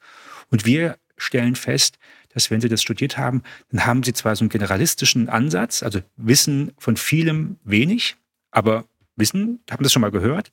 Und 0.50 0.65
wir 0.65 0.98
stellen 1.17 1.56
fest, 1.56 1.98
dass 2.30 2.52
wenn 2.52 2.62
sie 2.62 2.70
das 2.70 2.82
studiert 2.82 3.17
haben, 3.17 3.41
dann 3.72 3.86
haben 3.86 4.04
sie 4.04 4.13
zwar 4.13 4.36
so 4.36 4.44
einen 4.44 4.50
generalistischen 4.50 5.30
Ansatz, 5.30 5.82
also 5.82 6.00
wissen 6.15 6.74
von 6.78 6.96
vielem 6.96 7.58
wenig, 7.63 8.15
aber 8.52 8.86
wissen, 9.15 9.63
haben 9.70 9.84
das 9.84 9.91
schon 9.91 10.02
mal 10.02 10.12
gehört. 10.12 10.52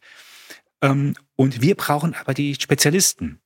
Ähm, 0.82 1.14
und 1.36 1.62
wir 1.62 1.74
brauchen 1.74 2.14
aber 2.14 2.34
die 2.34 2.54
Spezialisten. 2.54 3.40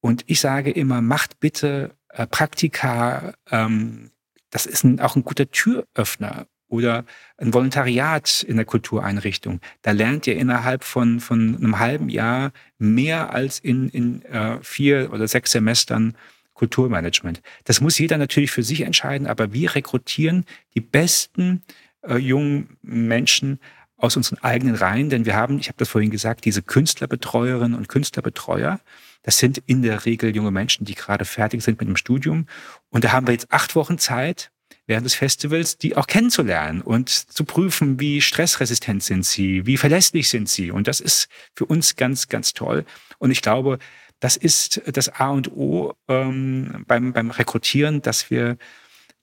Und 0.00 0.24
ich 0.26 0.40
sage 0.40 0.70
immer, 0.70 1.00
macht 1.00 1.40
bitte 1.40 1.94
äh, 2.10 2.26
Praktika, 2.26 3.34
ähm, 3.50 4.10
das 4.50 4.66
ist 4.66 4.84
ein, 4.84 5.00
auch 5.00 5.16
ein 5.16 5.24
guter 5.24 5.50
Türöffner 5.50 6.46
oder 6.68 7.04
ein 7.38 7.54
Volontariat 7.54 8.42
in 8.42 8.56
der 8.56 8.64
Kultureinrichtung. 8.64 9.60
Da 9.82 9.92
lernt 9.92 10.26
ihr 10.26 10.36
innerhalb 10.36 10.84
von, 10.84 11.20
von 11.20 11.56
einem 11.56 11.78
halben 11.78 12.08
Jahr 12.08 12.52
mehr 12.78 13.32
als 13.32 13.58
in, 13.58 13.88
in 13.88 14.22
äh, 14.22 14.58
vier 14.62 15.12
oder 15.12 15.28
sechs 15.28 15.52
Semestern 15.52 16.16
Kulturmanagement. 16.54 17.42
Das 17.64 17.80
muss 17.80 17.98
jeder 17.98 18.16
natürlich 18.16 18.50
für 18.50 18.62
sich 18.62 18.82
entscheiden, 18.82 19.26
aber 19.26 19.52
wir 19.52 19.74
rekrutieren 19.74 20.44
die 20.74 20.80
besten 20.80 21.62
äh, 22.02 22.16
jungen 22.16 22.76
Menschen 22.82 23.58
aus 24.04 24.16
unseren 24.16 24.38
eigenen 24.42 24.74
Reihen, 24.74 25.10
denn 25.10 25.24
wir 25.24 25.34
haben, 25.34 25.58
ich 25.58 25.68
habe 25.68 25.78
das 25.78 25.88
vorhin 25.88 26.10
gesagt, 26.10 26.44
diese 26.44 26.62
Künstlerbetreuerinnen 26.62 27.76
und 27.76 27.88
Künstlerbetreuer. 27.88 28.80
Das 29.22 29.38
sind 29.38 29.62
in 29.66 29.82
der 29.82 30.04
Regel 30.04 30.36
junge 30.36 30.50
Menschen, 30.50 30.84
die 30.84 30.94
gerade 30.94 31.24
fertig 31.24 31.62
sind 31.62 31.80
mit 31.80 31.88
dem 31.88 31.96
Studium. 31.96 32.46
Und 32.90 33.04
da 33.04 33.12
haben 33.12 33.26
wir 33.26 33.32
jetzt 33.32 33.50
acht 33.50 33.74
Wochen 33.74 33.98
Zeit, 33.98 34.50
während 34.86 35.06
des 35.06 35.14
Festivals, 35.14 35.78
die 35.78 35.96
auch 35.96 36.06
kennenzulernen 36.06 36.82
und 36.82 37.08
zu 37.08 37.44
prüfen, 37.44 37.98
wie 37.98 38.20
stressresistent 38.20 39.02
sind 39.02 39.24
sie, 39.24 39.64
wie 39.64 39.78
verlässlich 39.78 40.28
sind 40.28 40.48
sie. 40.48 40.70
Und 40.70 40.86
das 40.86 41.00
ist 41.00 41.28
für 41.54 41.64
uns 41.64 41.96
ganz, 41.96 42.28
ganz 42.28 42.52
toll. 42.52 42.84
Und 43.18 43.30
ich 43.30 43.40
glaube, 43.40 43.78
das 44.20 44.36
ist 44.36 44.82
das 44.86 45.08
A 45.08 45.30
und 45.30 45.50
O 45.52 45.94
ähm, 46.08 46.84
beim, 46.86 47.12
beim 47.12 47.30
Rekrutieren, 47.30 48.02
dass 48.02 48.30
wir, 48.30 48.58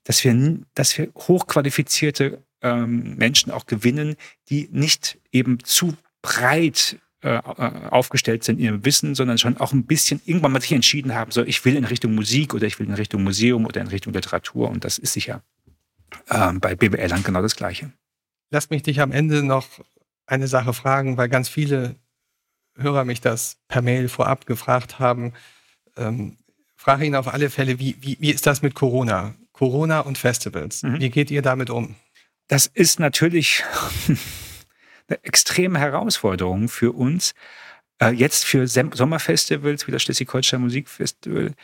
dass 0.02 0.24
wir, 0.24 0.58
dass 0.74 0.98
wir 0.98 1.10
hochqualifizierte 1.14 2.42
ähm, 2.62 3.16
Menschen 3.16 3.52
auch 3.52 3.66
gewinnen, 3.66 4.16
die 4.48 4.68
nicht 4.72 5.18
eben 5.32 5.58
zu 5.64 5.94
breit 6.22 6.98
äh, 7.22 7.38
aufgestellt 7.90 8.44
sind 8.44 8.58
in 8.58 8.64
ihrem 8.64 8.84
Wissen, 8.84 9.14
sondern 9.14 9.38
schon 9.38 9.56
auch 9.56 9.72
ein 9.72 9.86
bisschen 9.86 10.20
irgendwann 10.24 10.52
mal 10.52 10.60
sich 10.60 10.72
entschieden 10.72 11.14
haben, 11.14 11.30
so 11.30 11.42
ich 11.42 11.64
will 11.64 11.76
in 11.76 11.84
Richtung 11.84 12.14
Musik 12.14 12.54
oder 12.54 12.66
ich 12.66 12.78
will 12.78 12.86
in 12.86 12.94
Richtung 12.94 13.22
Museum 13.22 13.66
oder 13.66 13.80
in 13.80 13.88
Richtung 13.88 14.12
Literatur 14.12 14.70
und 14.70 14.84
das 14.84 14.98
ist 14.98 15.12
sicher 15.12 15.42
ähm, 16.30 16.60
bei 16.60 16.74
BWL 16.74 17.08
dann 17.08 17.22
genau 17.22 17.42
das 17.42 17.56
Gleiche. 17.56 17.92
Lass 18.50 18.70
mich 18.70 18.82
dich 18.82 19.00
am 19.00 19.12
Ende 19.12 19.42
noch 19.42 19.66
eine 20.26 20.48
Sache 20.48 20.72
fragen, 20.72 21.16
weil 21.16 21.28
ganz 21.28 21.48
viele 21.48 21.96
Hörer 22.76 23.04
mich 23.04 23.20
das 23.20 23.58
per 23.68 23.82
Mail 23.82 24.08
vorab 24.08 24.46
gefragt 24.46 24.98
haben. 24.98 25.32
Ähm, 25.96 26.38
frage 26.74 27.04
ihn 27.04 27.14
auf 27.14 27.32
alle 27.32 27.50
Fälle, 27.50 27.78
wie, 27.78 27.96
wie, 28.00 28.16
wie 28.18 28.30
ist 28.30 28.46
das 28.46 28.62
mit 28.62 28.74
Corona? 28.74 29.34
Corona 29.52 30.00
und 30.00 30.18
Festivals. 30.18 30.82
Mhm. 30.82 31.00
Wie 31.00 31.10
geht 31.10 31.30
ihr 31.30 31.42
damit 31.42 31.70
um? 31.70 31.94
Das 32.52 32.66
ist 32.66 33.00
natürlich 33.00 33.64
eine 35.08 35.24
extreme 35.24 35.78
Herausforderung 35.78 36.68
für 36.68 36.92
uns. 36.92 37.34
Äh, 37.98 38.10
jetzt 38.10 38.44
für 38.44 38.68
Sommerfestivals 38.68 39.86
wie 39.86 39.90
das 39.90 40.02
Schleswig-Holstein 40.02 40.60
Musikfestival 40.60 41.54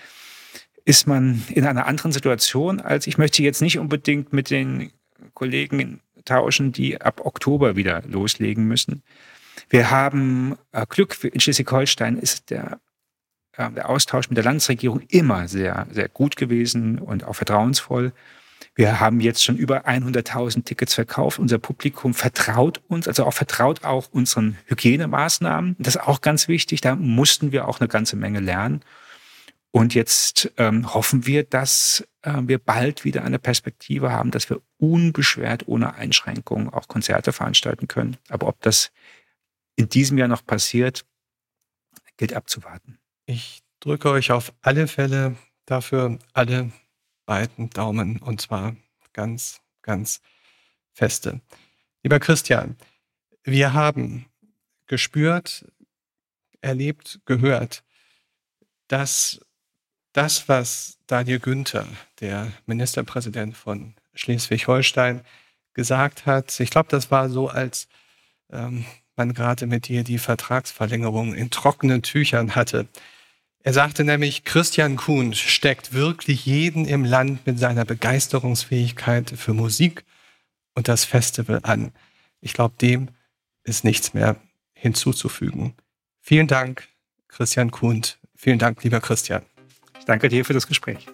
ist 0.86 1.06
man 1.06 1.44
in 1.50 1.66
einer 1.66 1.84
anderen 1.84 2.12
Situation 2.12 2.80
als 2.80 3.06
ich 3.06 3.18
möchte 3.18 3.42
jetzt 3.42 3.60
nicht 3.60 3.78
unbedingt 3.78 4.32
mit 4.32 4.48
den 4.48 4.90
Kollegen 5.34 6.00
tauschen, 6.24 6.72
die 6.72 6.98
ab 6.98 7.20
Oktober 7.22 7.76
wieder 7.76 8.02
loslegen 8.06 8.64
müssen. 8.64 9.02
Wir 9.68 9.90
haben 9.90 10.56
äh, 10.72 10.86
Glück, 10.88 11.22
in 11.22 11.38
Schleswig-Holstein 11.38 12.16
ist 12.16 12.48
der, 12.48 12.80
äh, 13.58 13.70
der 13.72 13.90
Austausch 13.90 14.30
mit 14.30 14.38
der 14.38 14.44
Landesregierung 14.44 15.02
immer 15.10 15.48
sehr, 15.48 15.86
sehr 15.90 16.08
gut 16.08 16.36
gewesen 16.36 16.98
und 16.98 17.24
auch 17.24 17.36
vertrauensvoll. 17.36 18.14
Wir 18.78 19.00
haben 19.00 19.18
jetzt 19.18 19.42
schon 19.42 19.56
über 19.56 19.88
100.000 19.88 20.62
Tickets 20.62 20.94
verkauft. 20.94 21.40
Unser 21.40 21.58
Publikum 21.58 22.14
vertraut 22.14 22.80
uns, 22.86 23.08
also 23.08 23.24
auch 23.24 23.32
vertraut 23.32 23.82
auch 23.82 24.06
unseren 24.12 24.56
Hygienemaßnahmen. 24.66 25.74
Das 25.80 25.96
ist 25.96 26.02
auch 26.02 26.20
ganz 26.20 26.46
wichtig. 26.46 26.80
Da 26.80 26.94
mussten 26.94 27.50
wir 27.50 27.66
auch 27.66 27.80
eine 27.80 27.88
ganze 27.88 28.14
Menge 28.14 28.38
lernen. 28.38 28.82
Und 29.72 29.94
jetzt 29.94 30.52
ähm, 30.58 30.94
hoffen 30.94 31.26
wir, 31.26 31.42
dass 31.42 32.06
äh, 32.22 32.34
wir 32.42 32.60
bald 32.60 33.04
wieder 33.04 33.24
eine 33.24 33.40
Perspektive 33.40 34.12
haben, 34.12 34.30
dass 34.30 34.48
wir 34.48 34.60
unbeschwert, 34.76 35.66
ohne 35.66 35.96
Einschränkungen 35.96 36.72
auch 36.72 36.86
Konzerte 36.86 37.32
veranstalten 37.32 37.88
können. 37.88 38.16
Aber 38.28 38.46
ob 38.46 38.60
das 38.60 38.92
in 39.74 39.88
diesem 39.88 40.18
Jahr 40.18 40.28
noch 40.28 40.46
passiert, 40.46 41.04
gilt 42.16 42.32
abzuwarten. 42.32 43.00
Ich 43.26 43.58
drücke 43.80 44.08
euch 44.10 44.30
auf 44.30 44.52
alle 44.62 44.86
Fälle 44.86 45.34
dafür 45.66 46.20
alle 46.32 46.70
beiden 47.28 47.68
Daumen 47.68 48.16
und 48.20 48.40
zwar 48.40 48.74
ganz, 49.12 49.60
ganz 49.82 50.22
feste. 50.94 51.42
Lieber 52.02 52.20
Christian, 52.20 52.78
wir 53.44 53.74
haben 53.74 54.24
gespürt, 54.86 55.70
erlebt, 56.62 57.20
gehört, 57.26 57.84
dass 58.86 59.44
das, 60.14 60.48
was 60.48 60.96
Daniel 61.06 61.38
Günther, 61.38 61.86
der 62.20 62.50
Ministerpräsident 62.64 63.54
von 63.54 63.94
Schleswig-Holstein, 64.14 65.20
gesagt 65.74 66.24
hat, 66.24 66.58
ich 66.58 66.70
glaube, 66.70 66.88
das 66.88 67.10
war 67.10 67.28
so, 67.28 67.48
als 67.48 67.88
ähm, 68.50 68.86
man 69.16 69.34
gerade 69.34 69.66
mit 69.66 69.88
dir 69.88 70.02
die 70.02 70.18
Vertragsverlängerung 70.18 71.34
in 71.34 71.50
trockenen 71.50 72.02
Tüchern 72.02 72.54
hatte. 72.54 72.88
Er 73.62 73.72
sagte 73.72 74.04
nämlich, 74.04 74.44
Christian 74.44 74.96
Kuhn 74.96 75.34
steckt 75.34 75.92
wirklich 75.92 76.46
jeden 76.46 76.86
im 76.86 77.04
Land 77.04 77.46
mit 77.46 77.58
seiner 77.58 77.84
Begeisterungsfähigkeit 77.84 79.32
für 79.36 79.52
Musik 79.52 80.04
und 80.74 80.88
das 80.88 81.04
Festival 81.04 81.60
an. 81.64 81.92
Ich 82.40 82.52
glaube, 82.52 82.76
dem 82.80 83.08
ist 83.64 83.84
nichts 83.84 84.14
mehr 84.14 84.36
hinzuzufügen. 84.72 85.74
Vielen 86.20 86.46
Dank, 86.46 86.88
Christian 87.26 87.70
Kuhn. 87.70 88.02
Vielen 88.36 88.58
Dank, 88.58 88.82
lieber 88.84 89.00
Christian. 89.00 89.42
Ich 89.98 90.04
danke 90.04 90.28
dir 90.28 90.44
für 90.44 90.54
das 90.54 90.68
Gespräch. 90.68 91.08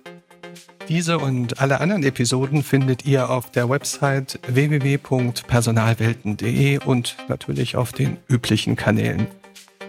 Diese 0.88 1.18
und 1.18 1.60
alle 1.60 1.80
anderen 1.80 2.02
Episoden 2.02 2.62
findet 2.62 3.06
ihr 3.06 3.30
auf 3.30 3.50
der 3.50 3.70
Website 3.70 4.38
www.personalwelten.de 4.46 6.84
und 6.84 7.16
natürlich 7.28 7.76
auf 7.76 7.92
den 7.92 8.18
üblichen 8.28 8.76
Kanälen. 8.76 9.26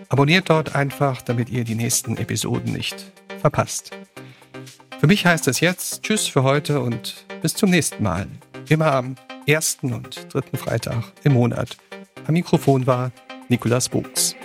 Abonniert 0.10 0.50
dort 0.50 0.76
einfach, 0.76 1.22
damit 1.22 1.50
ihr 1.50 1.64
die 1.64 1.76
nächsten 1.76 2.18
Episoden 2.18 2.74
nicht 2.74 3.12
verpasst. 3.40 3.92
Für 5.00 5.08
mich 5.08 5.26
heißt 5.26 5.48
es 5.48 5.60
jetzt 5.60 6.04
Tschüss 6.04 6.28
für 6.28 6.44
heute 6.44 6.80
und 6.80 7.26
bis 7.42 7.54
zum 7.54 7.70
nächsten 7.70 8.04
Mal. 8.04 8.28
Immer 8.70 8.94
am 8.94 9.16
ersten 9.46 9.94
und 9.94 10.34
dritten 10.34 10.58
Freitag 10.58 11.04
im 11.24 11.34
Monat. 11.34 11.78
Am 12.28 12.34
Mikrofon 12.34 12.88
war 12.88 13.12
Nikolas 13.50 13.90
Buchs. 13.90 14.36